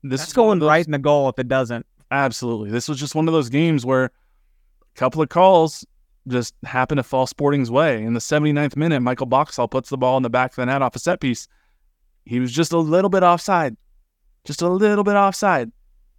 [0.02, 1.86] this That's is going those- right in the goal if it doesn't.
[2.11, 2.69] Absolutely.
[2.71, 4.11] This was just one of those games where a
[4.95, 5.85] couple of calls
[6.27, 8.03] just happened to fall Sporting's way.
[8.03, 10.81] In the 79th minute, Michael Boxall puts the ball in the back of the net
[10.81, 11.47] off a set piece.
[12.25, 13.77] He was just a little bit offside.
[14.43, 15.71] Just a little bit offside.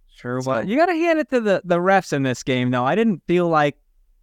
[0.09, 0.41] Sure.
[0.41, 2.85] So- you got to hand it to the, the refs in this game, though.
[2.85, 3.77] I didn't feel like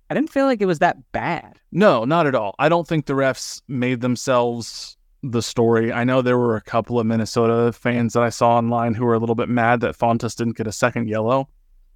[0.09, 1.59] I didn't feel like it was that bad.
[1.73, 2.55] No, not at all.
[2.61, 5.93] I don't think the refs made themselves the story.
[5.93, 9.15] I know there were a couple of Minnesota fans that I saw online who were
[9.15, 11.49] a little bit mad that Fontas didn't get a second yellow.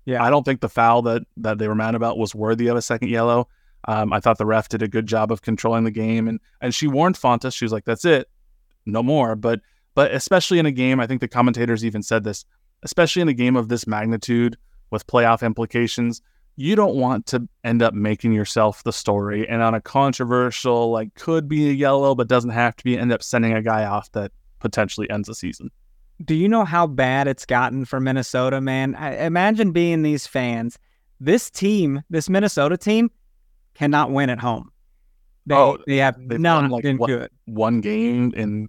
[0.05, 0.23] Yeah.
[0.23, 2.83] I don't think the foul that that they were mad about was worthy of a
[2.83, 3.49] second yellow.
[3.87, 6.75] Um, I thought the ref did a good job of controlling the game, and and
[6.75, 7.55] she warned Fontas.
[7.55, 8.29] She was like, "That's it,
[8.87, 9.61] no more." But
[9.95, 12.45] but especially in a game, I think the commentators even said this,
[12.83, 14.57] especially in a game of this magnitude
[14.91, 16.21] with playoff implications,
[16.57, 21.15] you don't want to end up making yourself the story, and on a controversial like
[21.15, 24.13] could be a yellow but doesn't have to be, end up sending a guy off
[24.13, 25.71] that potentially ends the season.
[26.25, 28.95] Do you know how bad it's gotten for Minnesota, man?
[28.95, 30.79] I, imagine being these fans.
[31.19, 33.11] This team, this Minnesota team,
[33.75, 34.71] cannot win at home.
[35.47, 37.31] They, Oh, they have they've no like, what- good.
[37.47, 38.69] One game in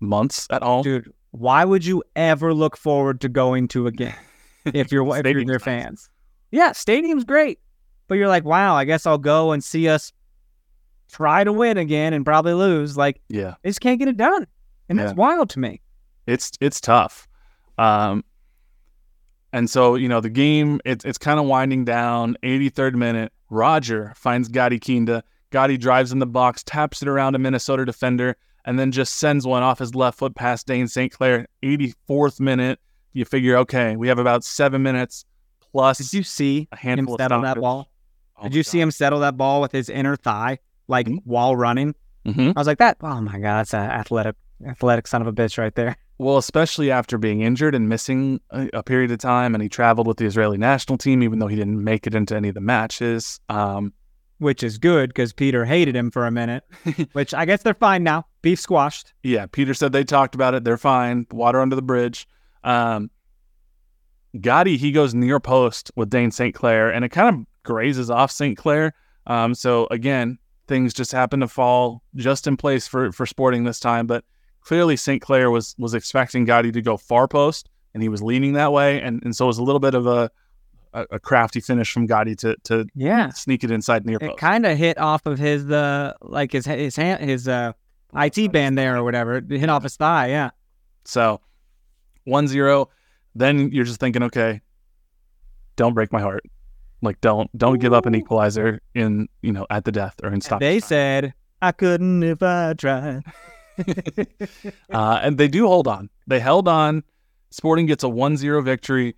[0.00, 0.82] months at all.
[0.82, 4.14] Dude, why would you ever look forward to going to a game
[4.66, 5.62] if you're if you're their nice.
[5.62, 6.10] fans?
[6.52, 7.58] Yeah, stadium's great,
[8.06, 10.12] but you're like, wow, I guess I'll go and see us
[11.10, 12.96] try to win again and probably lose.
[12.96, 13.54] Like Yeah.
[13.62, 14.46] they just can't get it done,
[14.88, 15.80] and that's wild to me.
[16.26, 17.26] It's it's tough.
[17.78, 18.24] Um,
[19.52, 22.36] and so you know the game it's it's kind of winding down.
[22.42, 25.22] 83rd minute, Roger finds Gadi Kinda.
[25.50, 29.46] Gadi drives in the box, taps it around a Minnesota defender, and then just sends
[29.46, 31.12] one off his left foot past Dayne St.
[31.12, 31.46] Clair.
[31.62, 32.80] 84th minute,
[33.12, 35.24] you figure okay, we have about seven minutes
[35.60, 35.98] plus.
[35.98, 37.88] Did you see a him handful of settle that ball?
[38.36, 40.58] Oh Did you see him settle that ball with his inner thigh,
[40.88, 41.18] like Mhm.
[41.24, 41.94] while running?
[42.26, 42.52] Mhm.
[42.56, 42.96] I was like, that.
[43.00, 44.34] Oh my god, that's an athletic,
[44.66, 45.96] athletic son of a bitch right there.
[46.18, 50.06] Well, especially after being injured and missing a, a period of time, and he traveled
[50.06, 52.60] with the Israeli national team, even though he didn't make it into any of the
[52.60, 53.40] matches.
[53.48, 53.92] Um,
[54.38, 56.62] Which is good because Peter hated him for a minute.
[57.12, 58.26] which I guess they're fine now.
[58.42, 59.12] Beef squashed.
[59.22, 60.62] Yeah, Peter said they talked about it.
[60.62, 61.26] They're fine.
[61.32, 62.28] Water under the bridge.
[62.62, 63.10] Um,
[64.40, 66.54] Gadi, he goes near post with Dayne St.
[66.54, 68.56] Clair, and it kind of grazes off St.
[68.56, 68.92] Clair.
[69.26, 73.80] Um, so again, things just happen to fall just in place for for Sporting this
[73.80, 74.06] time.
[74.06, 74.24] But
[74.64, 75.20] clearly, St.
[75.22, 79.00] Clair was was expecting Gadi to go far post, and he was leaning that way,
[79.00, 80.30] and and so it was a little bit of a
[80.92, 83.30] a, a crafty finish from Gadi to to Yeah.
[83.30, 84.32] sneak it inside near post.
[84.32, 87.72] It kind of hit off of his uh like his his hand his uh
[88.16, 89.36] IT band there or whatever.
[89.38, 90.28] It hit off his thigh.
[90.28, 90.50] Yeah.
[91.04, 91.40] So
[92.28, 92.86] 1-0,
[93.34, 94.60] then you're just thinking, okay,
[95.76, 96.44] don't break my heart.
[97.02, 100.40] Like don't don't give up an equalizer in you know at the death or in
[100.40, 100.60] stop.
[100.60, 103.22] They said I couldn't if I tried.
[104.90, 106.10] uh, and they do hold on.
[106.26, 107.02] They held on.
[107.50, 109.14] Sporting gets a 1-0 victory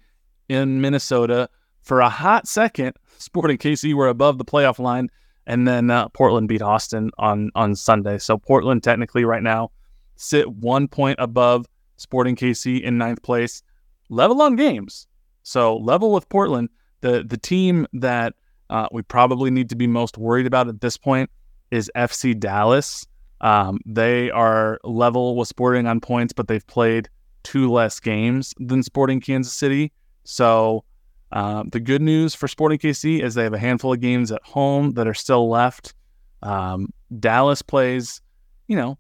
[0.49, 1.49] in Minnesota
[1.83, 2.95] for a hot second.
[3.19, 5.09] Sporting KC were above the playoff line,
[5.47, 8.19] and then uh, Portland beat Austin on on Sunday.
[8.19, 9.71] So Portland technically right now
[10.17, 13.63] sit one point above Sporting KC in ninth place,
[14.11, 15.07] level on games.
[15.45, 16.69] So level with Portland.
[17.01, 18.35] The the team that
[18.69, 21.31] uh, we probably need to be most worried about at this point
[21.71, 23.07] is FC Dallas.
[23.41, 27.09] Um, they are level with Sporting on points, but they've played
[27.43, 29.93] two less games than Sporting Kansas City.
[30.24, 30.84] So
[31.32, 34.43] uh, the good news for Sporting KC is they have a handful of games at
[34.43, 35.95] home that are still left.
[36.43, 38.20] Um, Dallas plays,
[38.68, 38.99] you know,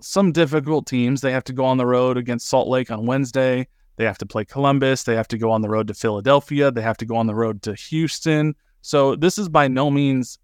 [0.00, 1.20] some difficult teams.
[1.20, 3.66] They have to go on the road against Salt Lake on Wednesday.
[3.96, 5.04] They have to play Columbus.
[5.04, 6.70] They have to go on the road to Philadelphia.
[6.70, 8.54] They have to go on the road to Houston.
[8.82, 10.38] So this is by no means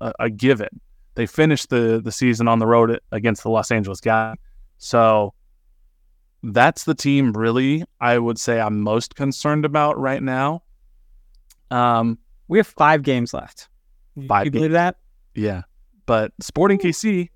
[0.00, 0.80] a, a given.
[1.16, 4.40] They finished the the season on the road against the Los Angeles Galaxy.
[4.78, 5.34] So
[6.42, 10.62] that's the team really I would say I'm most concerned about right now.
[11.70, 13.68] Um, we have five games left.
[14.28, 14.96] Five you believe that?
[15.34, 15.62] Yeah.
[16.04, 17.30] But Sporting KC,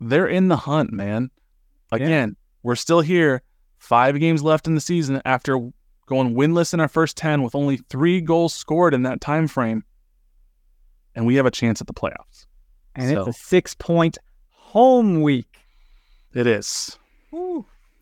[0.00, 1.30] they're in the hunt, man.
[1.90, 2.34] Again, yeah.
[2.62, 3.42] we're still here.
[3.78, 5.58] Five games left in the season after
[6.06, 9.84] going winless in our first 10 with only three goals scored in that time frame.
[11.14, 12.46] And we have a chance at the playoffs.
[12.94, 14.18] And so, it's a six point
[14.50, 15.58] home week.
[16.34, 16.98] It is.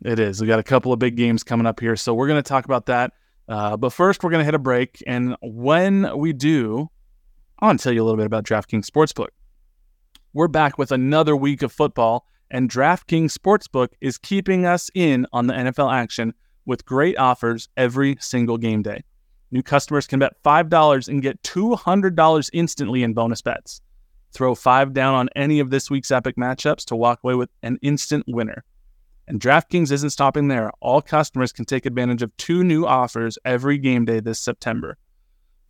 [0.03, 0.41] It is.
[0.41, 1.97] We got a couple of big games coming up here.
[1.97, 3.12] So we're going to talk about that.
[3.49, 5.03] Uh, but first, we're going to hit a break.
[5.07, 6.88] And when we do,
[7.59, 9.28] I want to tell you a little bit about DraftKings Sportsbook.
[10.32, 15.49] We're back with another week of football, and DraftKings Sportsbook is keeping us in on
[15.49, 16.32] the NFL action
[16.64, 19.03] with great offers every single game day.
[19.51, 23.80] New customers can bet $5 and get $200 instantly in bonus bets.
[24.32, 27.78] Throw 5 down on any of this week's epic matchups to walk away with an
[27.82, 28.64] instant winner.
[29.26, 30.70] And DraftKings isn't stopping there.
[30.80, 34.96] All customers can take advantage of two new offers every game day this September.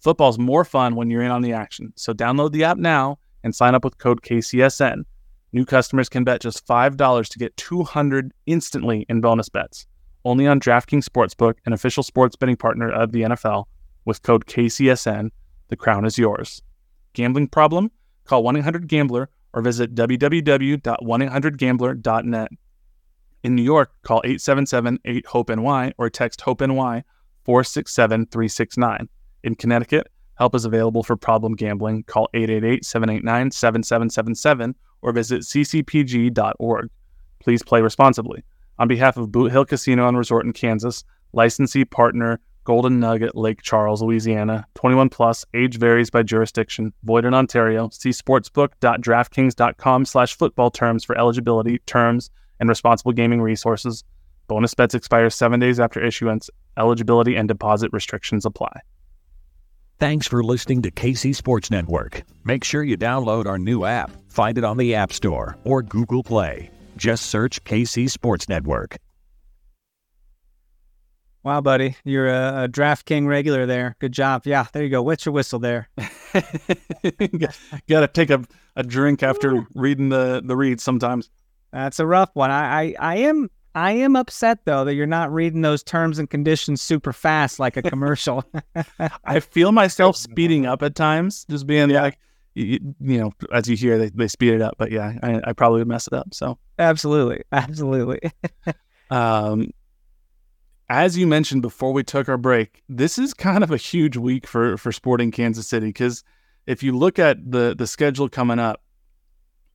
[0.00, 1.92] Football's more fun when you're in on the action.
[1.96, 5.04] So download the app now and sign up with code KCSN.
[5.52, 9.86] New customers can bet just $5 to get 200 instantly in bonus bets.
[10.24, 13.64] Only on DraftKings Sportsbook, an official sports betting partner of the NFL.
[14.04, 15.30] With code KCSN,
[15.68, 16.62] the crown is yours.
[17.12, 17.90] Gambling problem?
[18.31, 22.49] Call 1-800-GAMBLER or visit www.1800gambler.net.
[23.43, 27.03] In New York, call 877-8-HOPE-NY or text HOPE-NY
[27.45, 29.09] 467-369.
[29.43, 32.05] In Connecticut, help is available for problem gambling.
[32.05, 36.89] Call 888-789-7777 or visit ccpg.org.
[37.41, 38.45] Please play responsibly.
[38.78, 41.03] On behalf of Boot Hill Casino and Resort in Kansas,
[41.33, 44.66] licensee partner Golden Nugget, Lake Charles, Louisiana.
[44.74, 45.44] 21 plus.
[45.54, 46.92] Age varies by jurisdiction.
[47.02, 47.88] Void in Ontario.
[47.92, 54.04] See sportsbook.draftkings.com slash football terms for eligibility, terms, and responsible gaming resources.
[54.46, 56.50] Bonus bets expire seven days after issuance.
[56.76, 58.80] Eligibility and deposit restrictions apply.
[59.98, 62.22] Thanks for listening to KC Sports Network.
[62.44, 64.11] Make sure you download our new app.
[64.28, 66.70] Find it on the App Store or Google Play.
[66.96, 68.96] Just search KC Sports Network.
[71.43, 73.97] Wow, buddy, you're a, a DraftKings regular there.
[73.99, 74.43] Good job.
[74.45, 75.03] Yeah, there you go.
[75.03, 75.88] What's your whistle there?
[76.34, 78.45] Got to take a,
[78.76, 81.30] a drink after reading the the read sometimes.
[81.72, 82.51] That's a rough one.
[82.51, 86.28] I, I, I am I am upset though that you're not reading those terms and
[86.28, 88.45] conditions super fast like a commercial.
[89.24, 92.03] I feel myself speeding up at times, just being yeah.
[92.03, 92.18] like,
[92.55, 94.74] you, you, know, as you hear, they, they speed it up.
[94.76, 96.34] But yeah, I, I probably would mess it up.
[96.34, 98.20] So absolutely, absolutely.
[99.11, 99.70] um,
[100.91, 104.45] as you mentioned before we took our break, this is kind of a huge week
[104.45, 106.24] for for Sporting Kansas City because
[106.66, 108.82] if you look at the the schedule coming up,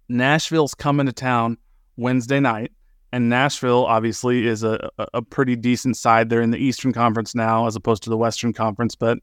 [0.10, 1.58] Nashville's coming to town
[1.96, 2.74] Wednesday night,
[3.14, 6.30] and Nashville obviously is a a pretty decent side.
[6.30, 9.18] They're in the Eastern Conference now as opposed to the Western Conference, but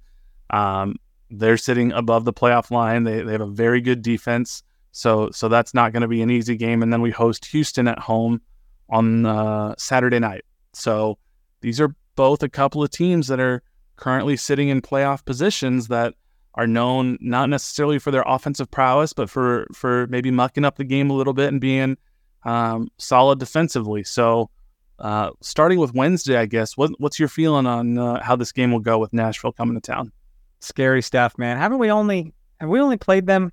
[0.49, 0.97] um,
[1.31, 3.05] they're sitting above the playoff line.
[3.05, 4.63] They they have a very good defense,
[4.93, 6.83] so so that's not going to be an easy game.
[6.83, 8.41] And then we host Houston at home
[8.89, 10.47] on uh, Saturday night.
[10.73, 11.19] So
[11.63, 13.63] these are both a couple of teams that are
[13.97, 16.15] currently sitting in playoff positions that
[16.55, 20.85] are known not necessarily for their offensive prowess, but for for maybe mucking up the
[20.85, 21.97] game a little bit and being
[22.45, 24.05] um, solid defensively.
[24.05, 24.51] So,
[24.99, 28.73] uh, starting with Wednesday, I guess, what, what's your feeling on uh, how this game
[28.73, 30.13] will go with Nashville coming to town?
[30.61, 31.57] Scary stuff, man.
[31.57, 33.53] Haven't we only have we only played them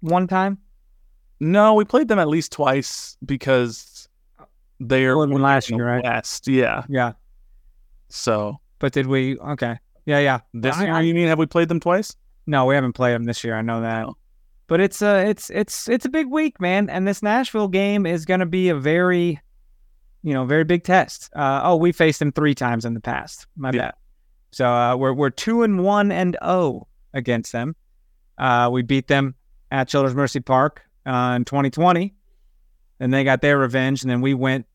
[0.00, 0.58] one time?
[1.38, 3.76] No, we played them at least twice because
[4.80, 6.02] they're last year, right?
[6.02, 7.12] West, yeah, yeah.
[8.08, 9.38] So But did we?
[9.38, 9.78] Okay.
[10.06, 10.40] Yeah, yeah.
[10.54, 12.16] this I- year, I- you mean have we played them twice?
[12.46, 13.54] No, we haven't played them this year.
[13.54, 14.02] I know that.
[14.06, 14.16] No.
[14.66, 18.24] But it's uh it's it's it's a big week, man, and this Nashville game is
[18.24, 19.40] going to be a very
[20.22, 21.30] you know, very big test.
[21.34, 23.46] Uh oh, we faced them 3 times in the past.
[23.56, 23.80] My Yeah.
[23.80, 23.94] bad.
[24.52, 27.74] So uh we're we're 2 and 1 and 0 against them.
[28.38, 29.34] Uh we beat them
[29.70, 32.14] at Children's Mercy Park uh, in 2020.
[33.00, 34.66] And they got their revenge and then we went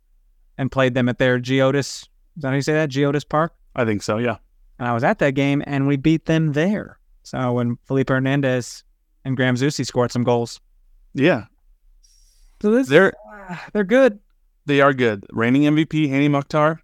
[0.58, 2.04] and played them at their Geodis.
[2.04, 2.90] Is that how you say that?
[2.90, 3.54] Geodis Park?
[3.76, 4.18] I think so.
[4.18, 4.38] Yeah.
[4.80, 7.00] and I was at that game and we beat them there.
[7.24, 8.84] So when Felipe Hernandez
[9.24, 10.60] and Graham Zusi scored some goals,
[11.14, 11.46] Yeah.
[12.62, 13.14] so this They're
[13.74, 14.20] they're good.
[14.66, 15.26] they are good.
[15.32, 16.80] Reigning MVP Hany Mukhtar,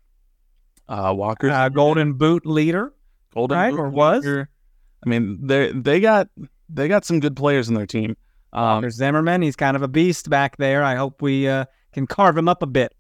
[0.90, 2.94] uh, Walker, Uh, Golden Boot leader,
[3.34, 4.24] Golden right, Boot or was?
[4.24, 4.50] leader.
[5.06, 6.28] I mean, they they got
[6.70, 8.16] they got some good players in their team.
[8.54, 9.42] Um, There's Zimmerman.
[9.42, 10.84] He's kind of a beast back there.
[10.84, 12.94] I hope we uh, can carve him up a bit.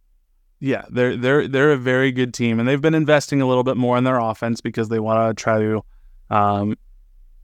[0.62, 3.78] Yeah, they're they're they're a very good team, and they've been investing a little bit
[3.78, 5.84] more in their offense because they want to try to,
[6.30, 6.78] um,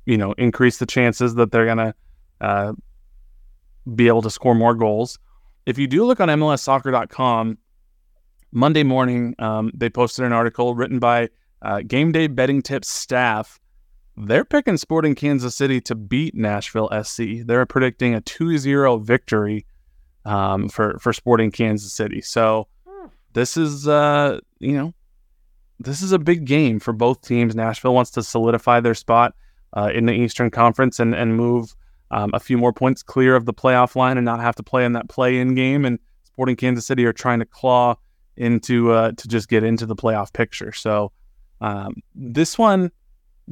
[0.05, 1.95] you know, increase the chances that they're gonna
[2.41, 2.73] uh,
[3.95, 5.17] be able to score more goals.
[5.65, 7.57] If you do look on MLSsoccer.com,
[8.51, 11.29] Monday morning, um, they posted an article written by
[11.63, 13.59] uh, Game Day Betting Tips staff.
[14.15, 17.45] They're picking Sporting Kansas City to beat Nashville SC.
[17.45, 19.65] They're predicting a 2-0 victory
[20.23, 22.21] um, for for Sporting Kansas City.
[22.21, 22.67] So
[23.37, 24.93] this is uh, you know
[25.79, 27.55] this is a big game for both teams.
[27.55, 29.35] Nashville wants to solidify their spot
[29.75, 31.75] uh, in the Eastern Conference and and move
[32.09, 34.85] um, a few more points clear of the playoff line and not have to play
[34.85, 35.85] in that play-in game.
[35.85, 37.95] And Sporting Kansas City are trying to claw
[38.37, 40.71] into uh, to just get into the playoff picture.
[40.71, 41.11] So
[41.61, 42.91] um, this one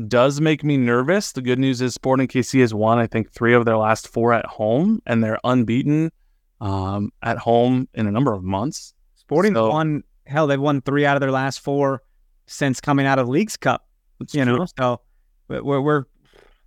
[0.08, 1.32] does make me nervous.
[1.32, 4.34] The good news is Sporting KC has won, I think, three of their last four
[4.34, 6.12] at home, and they're unbeaten
[6.60, 8.95] um, at home in a number of months.
[9.28, 10.04] Sporting So- won.
[10.28, 12.02] Hell, they've won three out of their last four
[12.48, 13.88] since coming out of Leagues Cup.
[14.32, 15.02] You know, so
[15.48, 16.04] we're, we're we're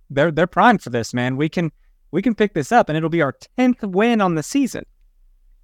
[0.09, 1.35] they're they're primed for this, man.
[1.35, 1.71] We can
[2.11, 4.85] we can pick this up, and it'll be our tenth win on the season.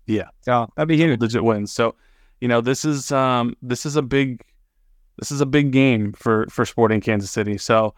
[0.07, 0.27] Yeah.
[0.41, 1.19] So that'd be huge.
[1.19, 1.71] digit wins.
[1.71, 1.95] So,
[2.41, 4.41] you know, this is um this is a big
[5.17, 7.57] this is a big game for for Sporting Kansas City.
[7.57, 7.93] So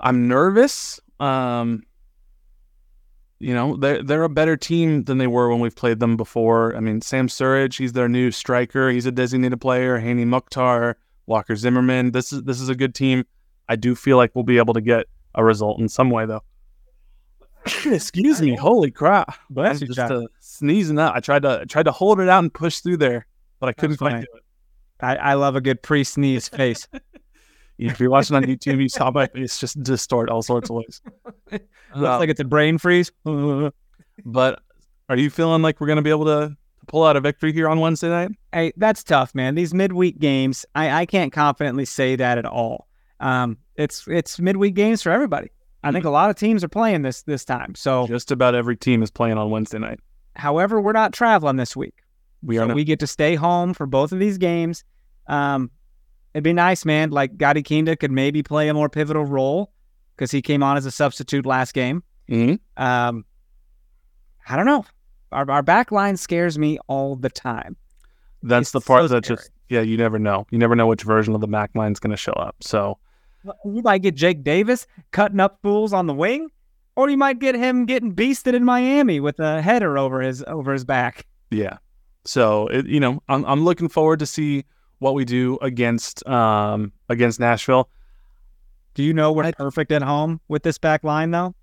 [0.00, 1.00] I'm nervous.
[1.20, 1.82] Um
[3.38, 6.74] you know, they're they're a better team than they were when we've played them before.
[6.74, 8.90] I mean, Sam Surridge, he's their new striker.
[8.90, 9.98] He's a designated player.
[9.98, 12.12] Hany Mukhtar, Walker Zimmerman.
[12.12, 13.24] This is this is a good team.
[13.68, 16.42] I do feel like we'll be able to get a result in some way, though.
[17.84, 18.54] Excuse me.
[18.54, 19.36] Holy crap!
[19.50, 21.14] Bless you, just uh, sneezing out.
[21.14, 23.26] I tried to I tried to hold it out and push through there,
[23.60, 24.42] but I couldn't quite do it.
[25.00, 26.88] I, I love a good pre-sneeze face.
[27.78, 31.00] If you're watching on YouTube, you saw my face just distort all sorts of ways.
[31.52, 31.64] Looks
[31.94, 33.10] Uh, like it's a brain freeze.
[34.24, 34.60] but
[35.08, 36.56] are you feeling like we're gonna be able to
[36.88, 38.30] pull out a victory here on Wednesday night?
[38.52, 39.54] Hey, that's tough, man.
[39.54, 42.86] These midweek games, I, I can't confidently say that at all.
[43.20, 45.50] Um, it's it's midweek games for everybody.
[45.82, 47.74] I think a lot of teams are playing this this time.
[47.76, 50.00] So, Just about every team is playing on Wednesday night.
[50.34, 51.94] however, we're not traveling this week.
[52.42, 52.66] We So are.
[52.66, 54.82] not- we get to stay home for both of these games.
[55.28, 55.70] Um,
[56.36, 57.10] it'd be nice, man.
[57.10, 59.72] Like Gadi Kinda could maybe play a more pivotal role
[60.14, 62.02] because he came on as a substitute last game.
[62.28, 62.60] Mhm.
[62.76, 63.24] Um,
[64.46, 64.84] I don't know.
[65.32, 67.76] Our our back line scares me all the time.
[68.42, 70.46] That's It's the part so that just yeah, you never know.
[70.50, 72.56] You never know which version of the back line is gonna show up.
[72.60, 72.98] So
[73.64, 76.50] You might get Jake Davis cutting up fools on the wing,
[76.96, 80.72] or you might get him getting beasted in Miami with a header over his over
[80.72, 81.26] his back.
[81.50, 81.78] Yeah.
[82.24, 84.64] So it, you know, I'm I'm looking forward to see
[84.98, 87.88] what we do against um against Nashville.
[88.94, 91.54] Do you know we're I- perfect at home with this back line though?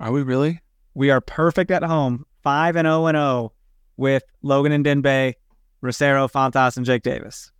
[0.00, 0.60] Are we really?
[0.94, 3.52] We are perfect at home, five and zero and zero
[3.96, 5.34] with Logan Ndenbe,
[5.82, 7.50] Rosero, Fontas, and Jake Davis.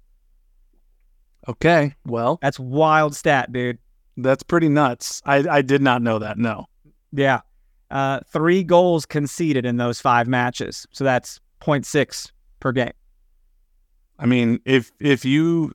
[1.49, 1.95] Okay.
[2.07, 3.79] Well, That's wild stat, dude.
[4.17, 5.21] that's pretty nuts.
[5.27, 6.39] I I did not know that.
[6.39, 6.67] No.
[7.12, 7.41] Yeah,
[7.91, 12.91] uh, three goals conceded in those five matches, so that's 0.6 per game.
[14.19, 15.73] I mean, if if you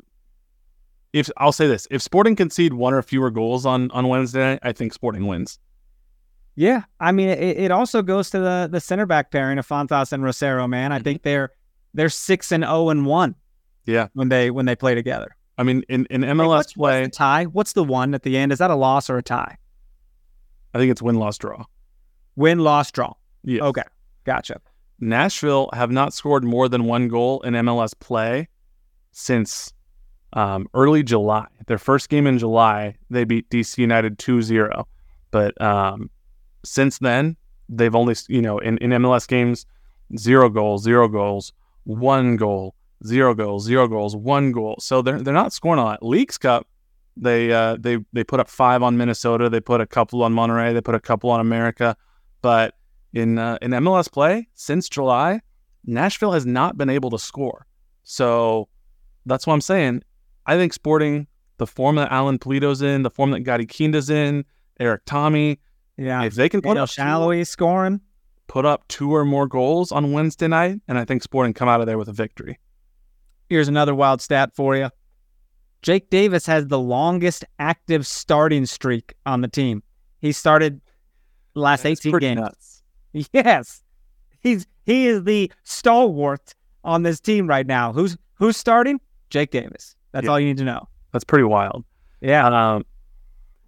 [1.14, 4.72] if I'll say this, if Sporting concede one or fewer goals on on Wednesday I
[4.72, 5.60] think Sporting wins.
[6.56, 10.12] Yeah, I mean, it, it also goes to the the center back pairing of Fontas
[10.12, 10.68] and Rosero.
[10.70, 11.04] Man, I mm-hmm.
[11.04, 11.52] think they're
[11.94, 13.36] they're six and zero and one.
[13.86, 14.08] Yeah.
[14.14, 15.36] when they when they play together.
[15.58, 17.46] I mean, in in MLS what's- what's play, the tie.
[17.46, 18.52] What's the one at the end?
[18.52, 19.58] Is that a loss or a tie?
[20.74, 21.66] I think it's win loss draw.
[22.36, 23.14] Win, loss, draw.
[23.44, 23.64] Yeah.
[23.64, 23.84] Okay,
[24.24, 24.62] gotcha.
[25.00, 28.48] Nashville have not scored more than one goal in MLS play
[29.12, 29.74] since
[30.34, 31.48] um, early July.
[31.68, 34.86] Their first game in July, they beat DC United 2-0.
[35.32, 36.10] But um,
[36.64, 37.38] since then,
[37.68, 39.66] they've only, you know, in, in MLS games,
[40.18, 42.76] zero goals, zero goals, one goal,
[43.06, 44.76] zero goals, zero goals, one goal.
[44.80, 46.04] So they're they're not scoring a lot.
[46.04, 46.68] Leagues Cup,
[47.16, 49.50] they uh, they they put up five on Minnesota.
[49.50, 50.74] They put a couple on Monterrey.
[50.74, 51.96] They put a couple on America.
[52.42, 52.76] But
[53.14, 55.42] in uh, in MLS play since July,
[55.86, 57.66] Nashville has not been able to score.
[58.04, 58.68] So
[59.26, 60.04] that's what I'm saying.
[60.46, 64.46] I think Sporting, the form that Alan Pulido's in, the form that Gadi Kinda's in,
[64.80, 65.60] Erik Thommy,
[65.98, 66.24] Yeah.
[66.24, 68.02] if they can put Daniel up two- Salloi scoring.
[68.48, 71.82] put up two or more goals on Wednesday night, and I think Sporting come out
[71.82, 72.58] of there with a victory.
[73.48, 74.90] Here's another wild stat for you.
[75.82, 79.82] Jake Davis has the longest active starting streak on the team.
[80.20, 80.82] He started
[81.56, 82.42] last That's 18 games.
[82.42, 82.79] nuts.
[83.34, 83.84] Yes.
[84.42, 86.54] He's he is the stalwart
[86.84, 87.92] on this team right now.
[87.92, 89.00] Who's who's starting?
[89.30, 89.96] Jake Davis.
[90.12, 90.32] That's Yeah.
[90.32, 90.88] all you need to know.
[91.12, 91.84] That's pretty wild.
[92.22, 92.48] Yeah.
[92.48, 92.86] Um,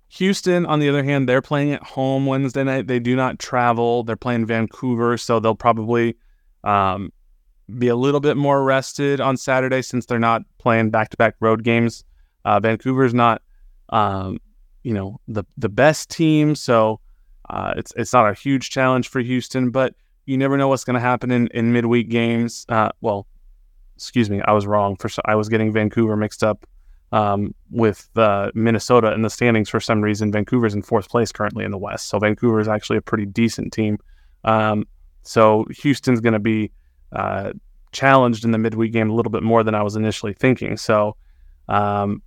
[0.09, 2.87] Houston, on the other hand, they're playing at home Wednesday night.
[2.87, 4.03] They do not travel.
[4.03, 6.15] They're playing Vancouver, so they'll probably
[6.63, 7.11] um,
[7.79, 12.03] be a little bit more rested on Saturday since they're not playing back-to-back road games.
[12.43, 13.41] Uh, Vancouver's not,
[13.89, 14.39] um,
[14.83, 16.99] you know, the the best team, so
[17.51, 19.69] uh, it's it's not a huge challenge for Houston.
[19.69, 19.93] But
[20.25, 22.65] you never know what's going to happen in in midweek games.
[22.69, 23.27] Uh, well,
[23.95, 24.95] excuse me, I was wrong.
[24.95, 26.65] For I was getting Vancouver mixed up
[27.11, 30.31] um, with uh, Minnesota in the standings for some reason.
[30.31, 33.73] Vancouver's in fourth place currently in the West, so Vancouver is actually a pretty decent
[33.73, 33.97] team.
[34.45, 34.87] Um,
[35.23, 36.71] so Houston's going to be
[37.11, 37.51] uh,
[37.91, 40.77] challenged in the midweek game a little bit more than I was initially thinking.
[40.77, 41.15] So
[41.67, 42.21] um,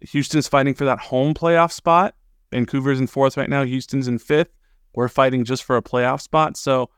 [0.00, 2.14] Houston's fighting for that home playoff spot.
[2.54, 3.64] Vancouver's in fourth right now.
[3.64, 4.50] Houston's in fifth.
[4.94, 6.56] We're fighting just for a playoff spot.
[6.56, 6.88] So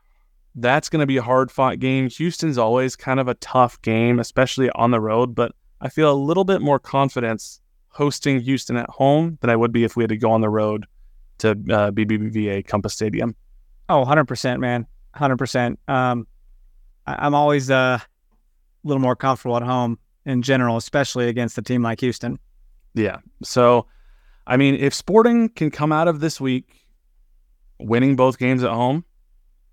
[0.55, 2.09] that's going to be a hard fought game.
[2.09, 5.51] Houston's always kind of a tough game, especially on the road, but
[5.81, 9.83] I feel a little bit more confidence hosting Houston at home than I would be
[9.83, 10.85] if we had to go on the road
[11.39, 13.35] to uh, BBVA Compass Stadium.
[13.89, 14.85] Oh, 100%, man.
[15.15, 15.77] 100%.
[15.87, 16.27] Um,
[17.07, 18.07] I- I'm always uh, a
[18.83, 22.37] little more comfortable at home in general, especially against a team like Houston.
[22.93, 23.17] Yeah.
[23.43, 23.85] So,
[24.47, 26.85] I mean, if Sporting can come out of this week
[27.79, 29.03] winning both games at home,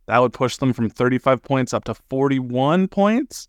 [0.07, 3.49] that would push them from 35 points up to 41 points.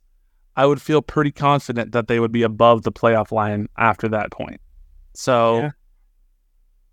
[0.55, 4.32] I would feel pretty confident that they would be above the playoff line after that
[4.32, 4.61] point.
[5.13, 5.71] So, Yeah.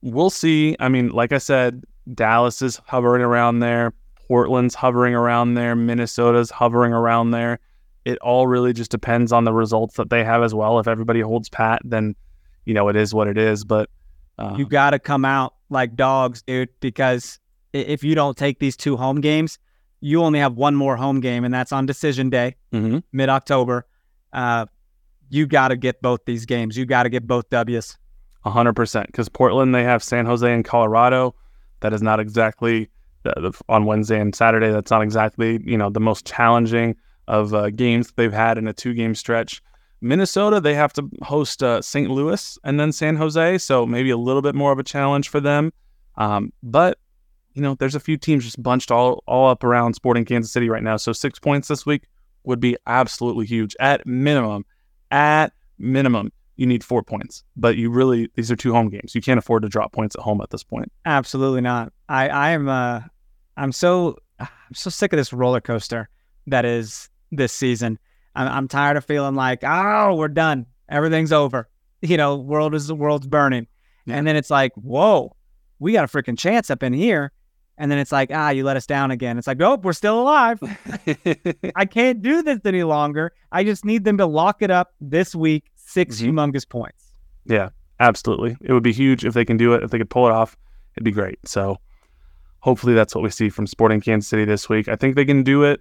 [0.01, 0.76] we'll see.
[0.80, 3.93] I mean, like I said, Dallas is hovering around there,
[4.28, 7.61] Portland's hovering around there, Minnesota's hovering around there.
[8.05, 10.80] It all really just depends on the results that they have as well.
[10.80, 12.16] If everybody holds pat, then
[12.64, 13.64] you know it is what it is.
[13.64, 13.89] But
[14.43, 17.38] uh, You got to come out like dogs, dude, because
[17.72, 19.59] if you don't take these two home games,
[20.01, 23.03] you only have one more home game, and that's on decision day, mhm.
[23.12, 23.86] mid October.
[24.32, 24.66] Uh,
[25.30, 26.76] you got to get both these games.
[26.76, 27.97] You got to get both W's.
[28.45, 29.07] A hundred percent.
[29.07, 31.34] Because Portland, they have San Jose and Colorado.
[31.80, 32.90] That is not exactly
[33.22, 34.70] the, on Wednesday and Saturday.
[34.70, 36.97] That's not exactly you know the most challenging
[37.28, 39.62] of uh, games they've had in a two-game stretch.
[40.03, 42.11] Minnesota, they have to host uh, St.
[42.11, 45.40] Louis and then San Jose, so maybe a little bit more of a challenge for
[45.40, 45.72] them.
[46.16, 46.98] Um, but
[47.55, 50.68] you know, there's a few teams just bunched all all up around Sporting Kansas City
[50.68, 50.96] right now.
[50.96, 52.05] So six points this week
[52.44, 53.76] would be absolutely huge.
[53.78, 54.64] At minimum,
[55.11, 57.44] at minimum, you need four points.
[57.57, 59.14] But you really these are two home games.
[59.14, 60.90] You can't afford to drop points at home at this point.
[61.05, 61.92] Absolutely not.
[62.09, 63.03] I I am uh
[63.57, 66.09] I'm so I'm so sick of this roller coaster
[66.46, 67.98] that is this season.
[68.35, 71.68] I'm I'm tired of feeling like oh we're done, everything's over.
[72.01, 73.66] You know, world is the world's burning,
[74.07, 74.16] Yeah.
[74.16, 75.37] and then it's like whoa,
[75.78, 77.30] we got a freaking chance up in here,
[77.78, 79.39] and then it's like ah you let us down again.
[79.39, 80.59] It's like nope, we're still alive.
[81.76, 83.33] I can't do this any longer.
[83.53, 85.64] I just need them to lock it up this week.
[85.85, 86.33] 6 Mhm.
[86.33, 87.05] humongous points.
[87.45, 87.68] Yeah,
[88.01, 88.57] absolutely.
[88.62, 89.83] It would be huge if they can do it.
[89.83, 90.57] If they could pull it off,
[90.97, 91.39] it'd be great.
[91.47, 91.78] So
[92.61, 94.89] hopefully that's what we see from Sporting Kansas City this week.
[94.89, 95.80] I think they can do it.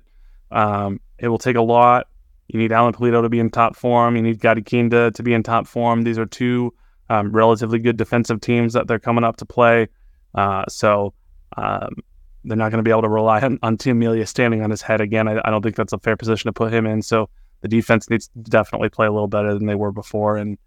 [0.52, 2.08] Um, it will take a lot.
[2.52, 4.18] You need Alan Pulido to be in top form.
[4.18, 6.02] You need Gadi Kinda to be in top form.
[6.02, 6.74] These are two
[7.10, 9.88] um, relatively good defensive teams that they're coming up to play.
[10.36, 11.14] Uh, so
[11.56, 11.96] um,
[12.44, 14.82] they're not going to be able to rely on, on Tim Melia standing on his
[14.82, 15.30] head again.
[15.30, 17.02] I, I don't think that's a fair position to put him in.
[17.02, 17.30] So
[17.62, 20.36] the defense needs to definitely play a little better than they were before.
[20.36, 20.58] And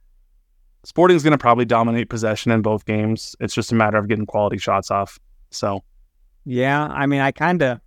[0.85, 3.37] Sporting's going to probably dominate possession in both games.
[3.41, 5.18] It's just a matter of getting quality shots off.
[5.51, 5.85] So
[6.47, 7.80] Yeah, I mean, I kind of,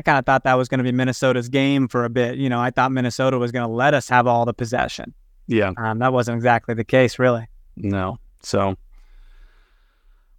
[0.00, 2.38] I kind of thought that was going to be Minnesota's game for a bit.
[2.38, 5.12] You know, I thought Minnesota was going to let us have all the possession.
[5.46, 7.46] yeah, Um, that wasn't exactly the case, really.
[7.76, 8.16] no.
[8.42, 8.76] So,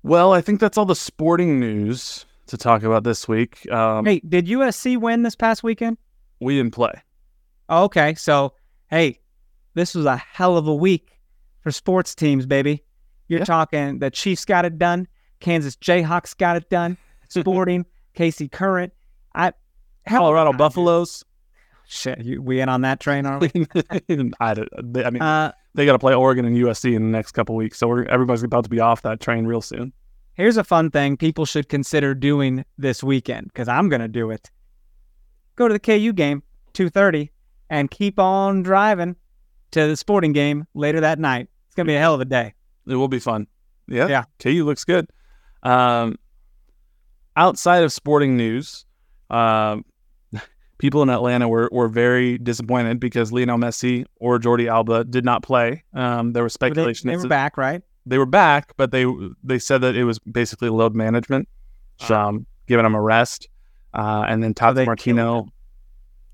[0.02, 3.72] well, I think that's all the sporting news to talk about this week.
[3.72, 6.00] Um, hey, did USC win this past weekend?
[6.40, 6.94] We didn't play.
[7.70, 8.54] Oh, okay, so
[8.90, 9.20] hey,
[9.76, 11.20] this was a hell of a week
[11.60, 12.84] for sports teams, baby.
[13.28, 13.46] You're Yeah.
[13.46, 15.08] talking the Chiefs got it done,
[15.40, 16.98] Kansas Jayhawks got it done,
[17.30, 17.86] Sporting,
[18.18, 18.92] KC Current,
[19.34, 19.54] I
[20.08, 21.24] Colorado Buffaloes.
[21.88, 23.52] Shit, you, we in on that train, are we?
[24.40, 24.56] I,
[25.00, 27.78] I mean, Uh, they got to play Oregon and USC in the next couple weeks,
[27.78, 29.92] so we're, everybody's about to be off that train real soon.
[30.34, 34.50] here's a fun thing people should consider doing this weekend because I'm gonna do it.
[35.58, 37.32] Go to the KU game, two thirty,
[37.70, 39.18] and keep on driving
[39.72, 41.50] to the sporting game later that night.
[41.68, 42.54] It's gonna be a hell of a day.
[42.88, 43.48] It will be fun.
[43.88, 44.08] Yeah.
[44.08, 44.24] Yeah.
[44.40, 45.10] KU looks good.
[45.64, 46.18] Um,
[47.36, 48.86] outside of sporting news,
[49.32, 49.86] um,
[50.78, 55.44] people in Atlanta were, were very disappointed because Lionel Messi or Jordi Alba did not
[55.44, 55.84] play.
[55.94, 57.82] Um, there was But They, speculation they were back, right?
[58.06, 59.06] they were back, but they
[59.44, 61.48] they said that it was basically load management,
[62.00, 63.48] so, um, giving them a rest.
[63.94, 65.48] Uh, and then Tata Martino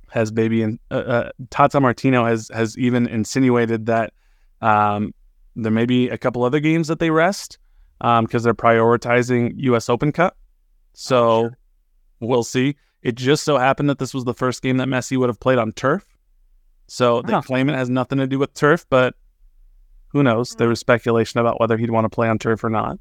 [0.10, 4.14] has baby and uh, uh, Tata Martino has has even insinuated that
[4.62, 5.14] um,
[5.56, 7.58] there may be a couple other games that they rest
[8.00, 9.90] because they're prioritizing U.S.
[9.90, 10.38] Open Cup.
[10.94, 11.50] So
[12.20, 12.76] we'll see.
[13.04, 15.58] It just so happened that this was the first game that Messi would have played
[15.60, 16.06] on turf.
[16.88, 19.14] So they claim it has nothing to do with turf, but
[20.10, 20.56] who knows?
[20.56, 22.98] There was speculation about whether he'd want to play on turf or not.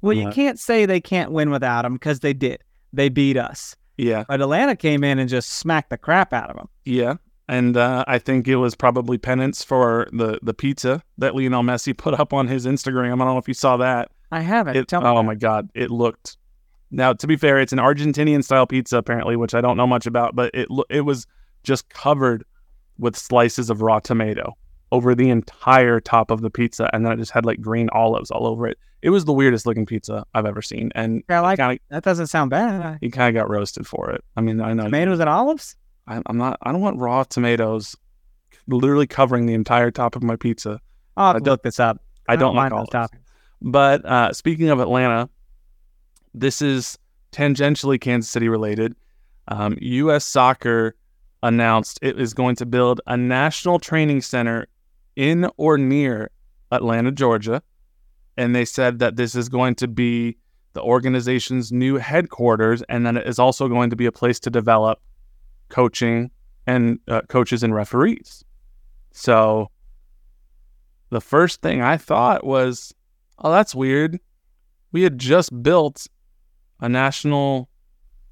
[0.00, 0.30] Well, you Yeah.
[0.32, 2.62] can't say they can't win without him because they did.
[2.92, 3.74] They beat us.
[3.98, 6.68] Yeah, But Atlanta came in and just smacked the crap out of them.
[6.84, 7.14] yeah.
[7.48, 11.94] And uh, I think it was probably penance for the the pizza that Lionel Messi
[11.94, 13.06] put up on his Instagram.
[13.06, 14.10] I don't know if you saw that.
[14.30, 14.76] I haven't.
[14.76, 16.36] It, oh my god, it looked.
[16.92, 20.06] Now, to be fair, it's an Argentinian style pizza apparently, which I don't know much
[20.06, 21.26] about, but it it was
[21.64, 22.44] just covered
[22.98, 24.54] with slices of raw tomato
[24.92, 28.30] over the entire top of the pizza, and then it just had like green olives
[28.30, 28.76] all over it.
[29.00, 32.02] It was the weirdest looking pizza I've ever seen, and I like kind of that.
[32.04, 32.98] Doesn't sound bad.
[33.00, 34.22] he kind of got roasted for it.
[34.36, 35.74] I mean, I know Tomatoes and olives.
[36.06, 36.58] I, I'm not.
[36.62, 37.96] I don't want raw tomatoes,
[38.66, 40.78] literally covering the entire top of my pizza.
[41.16, 42.02] I'll have I to don't- look this up.
[42.28, 43.18] I don't like mind all those toppings.
[43.62, 45.28] But uh, speaking of Atlanta,
[46.34, 46.98] this is
[47.32, 48.94] tangentially Kansas City related.
[49.48, 50.24] Um, U.S.
[50.24, 50.94] Soccer
[51.42, 54.66] announced it is going to build a national training center
[55.16, 56.30] in or near
[56.70, 57.62] Atlanta, Georgia.
[58.36, 60.36] And they said that this is going to be
[60.72, 64.50] the organization's new headquarters, and then it is also going to be a place to
[64.50, 65.00] develop
[65.68, 66.30] coaching
[66.66, 68.44] and uh, coaches and referees.
[69.12, 69.70] So
[71.10, 72.94] the first thing I thought was,
[73.38, 74.18] oh, that's weird.
[74.92, 76.06] We had just built
[76.82, 77.70] a national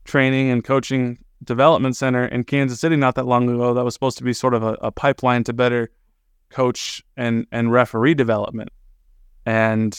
[0.05, 4.18] training and coaching development center in Kansas City not that long ago that was supposed
[4.18, 5.88] to be sort of a, a pipeline to better
[6.51, 8.70] coach and, and referee development.
[9.46, 9.96] And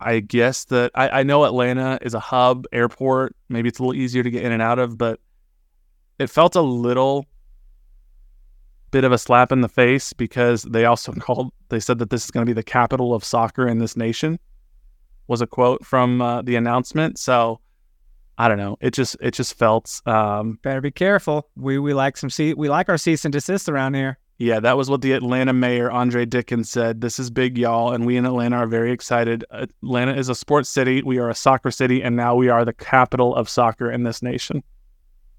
[0.00, 3.34] I guess that I, I know Atlanta is a hub airport.
[3.48, 5.18] Maybe it's a little easier to get in and out of, but
[6.18, 7.26] it felt a little
[8.92, 12.24] bit of a slap in the face because they also called they said that this
[12.24, 14.38] is going to be the capital of soccer in this nation
[15.26, 17.60] was a quote from uh, the announcement so
[18.38, 21.48] i don't know it just it just felt um, Better be careful.
[21.56, 24.18] We we like some ce- we like our cease and desist around here.
[24.38, 28.04] yeah that was what the atlanta mayor andre dickens said this is big y'all and
[28.04, 31.70] we in atlanta are very excited atlanta is a sports city we are a soccer
[31.70, 34.62] city and now we are the capital of soccer in this nation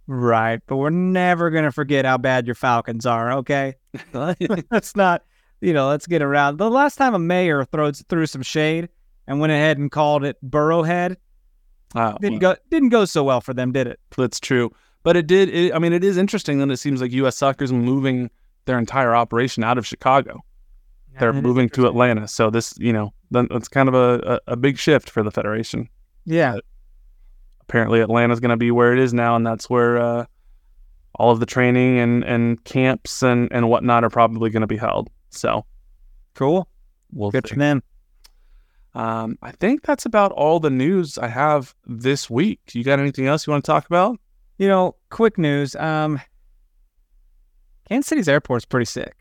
[0.07, 3.33] Right, but we're never gonna forget how bad your Falcons are.
[3.33, 3.73] Okay,
[4.13, 5.23] let's not,
[5.61, 6.57] you know, let's get around.
[6.57, 8.89] The last time a mayor throws threw some shade
[9.27, 11.17] and went ahead and called it Burrowhead
[11.95, 13.99] Uh, didn't go didn't go so well for them, did it?
[14.17, 14.71] That's true.
[15.03, 15.49] But it did.
[15.49, 17.37] It, I mean, it is interesting that it seems like U.S.
[17.37, 18.29] Soccer's moving
[18.65, 20.43] their entire operation out of Chicago.
[21.19, 21.87] They're moving to.
[21.87, 22.27] Atlanta.
[22.27, 25.87] So this, you know, that's kind of a, a, a big shift for the federation.
[26.25, 26.57] Yeah,
[27.67, 30.25] Apparently, Atlanta's going to be where it is now, and that's where uh,
[31.15, 34.77] all of the training and, and camps and, and whatnot are probably going to be
[34.77, 35.09] held.
[35.31, 35.65] So
[36.35, 36.67] cool.
[37.11, 37.53] we'll Good see.
[37.53, 37.81] for them.
[38.95, 42.61] Um, I think that's about all the news I have this week.
[42.73, 44.17] You got anything else you want to talk about?
[44.57, 45.75] You know, quick news.
[45.75, 46.19] Um,
[47.89, 49.15] Kansas City's airport's pretty sick.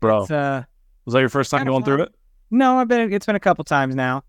[0.00, 0.62] Bro, It's, uh,
[1.04, 2.14] was that your first time going through it?
[2.50, 3.12] no, I've been.
[3.12, 4.22] It's been a couple times now.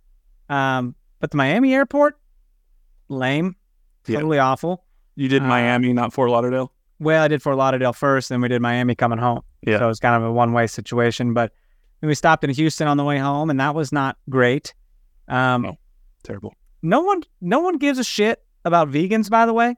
[0.49, 2.17] Um, but the Miami airport,
[3.09, 3.55] lame,
[4.07, 4.15] Yeah.
[4.15, 4.83] totally awful.
[5.15, 6.71] You did Uh, Miami, not Fort Lauderdale?
[6.99, 9.41] Well, I did Fort Lauderdale first, then we did Miami coming home.
[9.61, 9.77] Yeah.
[9.79, 11.33] So it was kind of a one way situation.
[11.33, 11.51] But
[12.07, 14.73] we stopped in Houston on the way home, and that was not great.
[15.27, 15.77] Um, Oh.
[16.23, 16.53] Terrible.
[16.81, 19.29] no one, no one gives a shit about vegans.
[19.29, 19.75] By the way,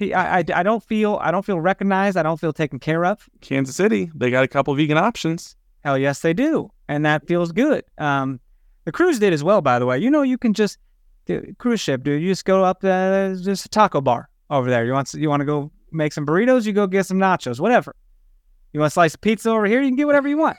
[0.00, 2.16] I, I don't feel, I don't feel recognized.
[2.16, 3.28] I don't feel taken care of.
[3.40, 5.56] Kansas City, they got a couple vegan options.
[5.84, 7.84] Hell yes, they do, and that feels good.
[7.98, 8.40] Um,
[8.84, 9.98] the cruise did as well, by the way.
[9.98, 10.78] You know, you can just
[11.26, 12.22] dude, cruise ship, dude.
[12.22, 14.84] You just go up uh, just a taco bar over there.
[14.84, 16.66] You want you want to go make some burritos?
[16.66, 17.94] You go get some nachos, whatever.
[18.72, 19.80] You want a slice of pizza over here?
[19.82, 20.56] You can get whatever you want.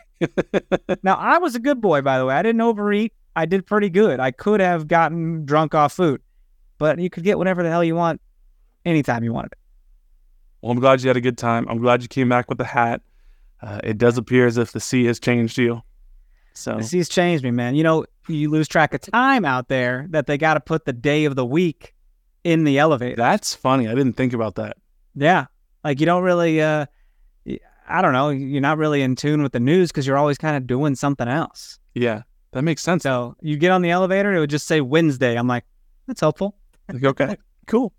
[1.04, 2.36] Now, I was a good boy, by the way.
[2.36, 3.14] I didn't overeat.
[3.36, 4.20] I did pretty good.
[4.20, 6.22] I could have gotten drunk off food,
[6.78, 8.22] but you could get whatever the hell you want
[8.86, 9.58] anytime you wanted it.
[10.62, 11.66] Well, I'm glad you had a good time.
[11.70, 13.02] I'm glad you came back with the hat.
[13.62, 15.82] Uh, it does appear as if the sea has changed you.
[16.54, 17.76] So The sea's changed me, man.
[17.76, 20.94] You know, you lose track of time out there that they got to put the
[20.94, 21.96] day of the week
[22.44, 23.16] in the elevator.
[23.16, 23.88] that's funny.
[23.88, 24.78] I didn't think about that.
[25.16, 25.46] Yeah.
[25.84, 26.88] Like you don't really, uh,
[27.92, 30.56] I don't know, you're not really in tune with the news because you're always kind
[30.56, 31.80] of doing something else.
[31.94, 33.04] Yeah, that makes sense.
[33.04, 35.36] So you get on the elevator, it would just say Wednesday.
[35.36, 35.66] I'm like,
[36.08, 36.56] that's helpful.
[36.92, 37.38] Like, okay,
[37.68, 37.94] cool.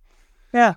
[0.53, 0.75] Yeah.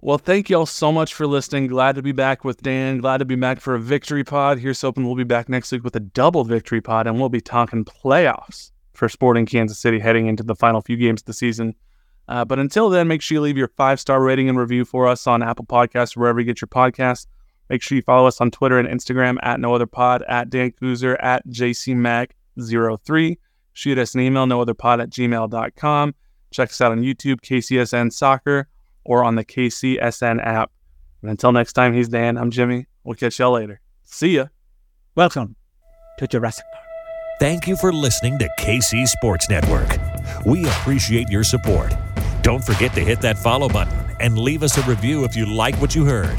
[0.00, 1.66] Well, thank y'all so much for listening.
[1.66, 2.98] Glad to be back with Dan.
[2.98, 4.58] Glad to be back for a victory pod.
[4.58, 7.40] Here's hoping we'll be back next week with a double victory pod, and we'll be
[7.40, 11.74] talking playoffs for Sporting Kansas City heading into the final few games of the season.
[12.28, 15.06] Uh, but until then, make sure you leave your five star rating and review for
[15.06, 17.26] us on Apple Podcasts, wherever you get your podcasts.
[17.68, 20.72] Make sure you follow us on Twitter and Instagram at No Other Pod, at Dan
[20.72, 23.38] Kooser, at JCMac03.
[23.72, 26.14] Shoot us an email, nootherpod at gmail.com.
[26.52, 28.68] Check us out on YouTube, KCSN Soccer,
[29.04, 30.70] or on the KCSN app.
[31.22, 32.38] And until next time, he's Dan.
[32.38, 32.86] I'm Jimmy.
[33.02, 33.80] We'll catch y'all later.
[34.04, 34.46] See ya.
[35.16, 35.56] Welcome
[36.18, 36.84] to Jurassic Park.
[37.40, 39.88] Thank you for listening to KC Sports Network.
[40.46, 41.92] We appreciate your support.
[42.42, 45.74] Don't forget to hit that follow button and leave us a review if you like
[45.80, 46.38] what you heard.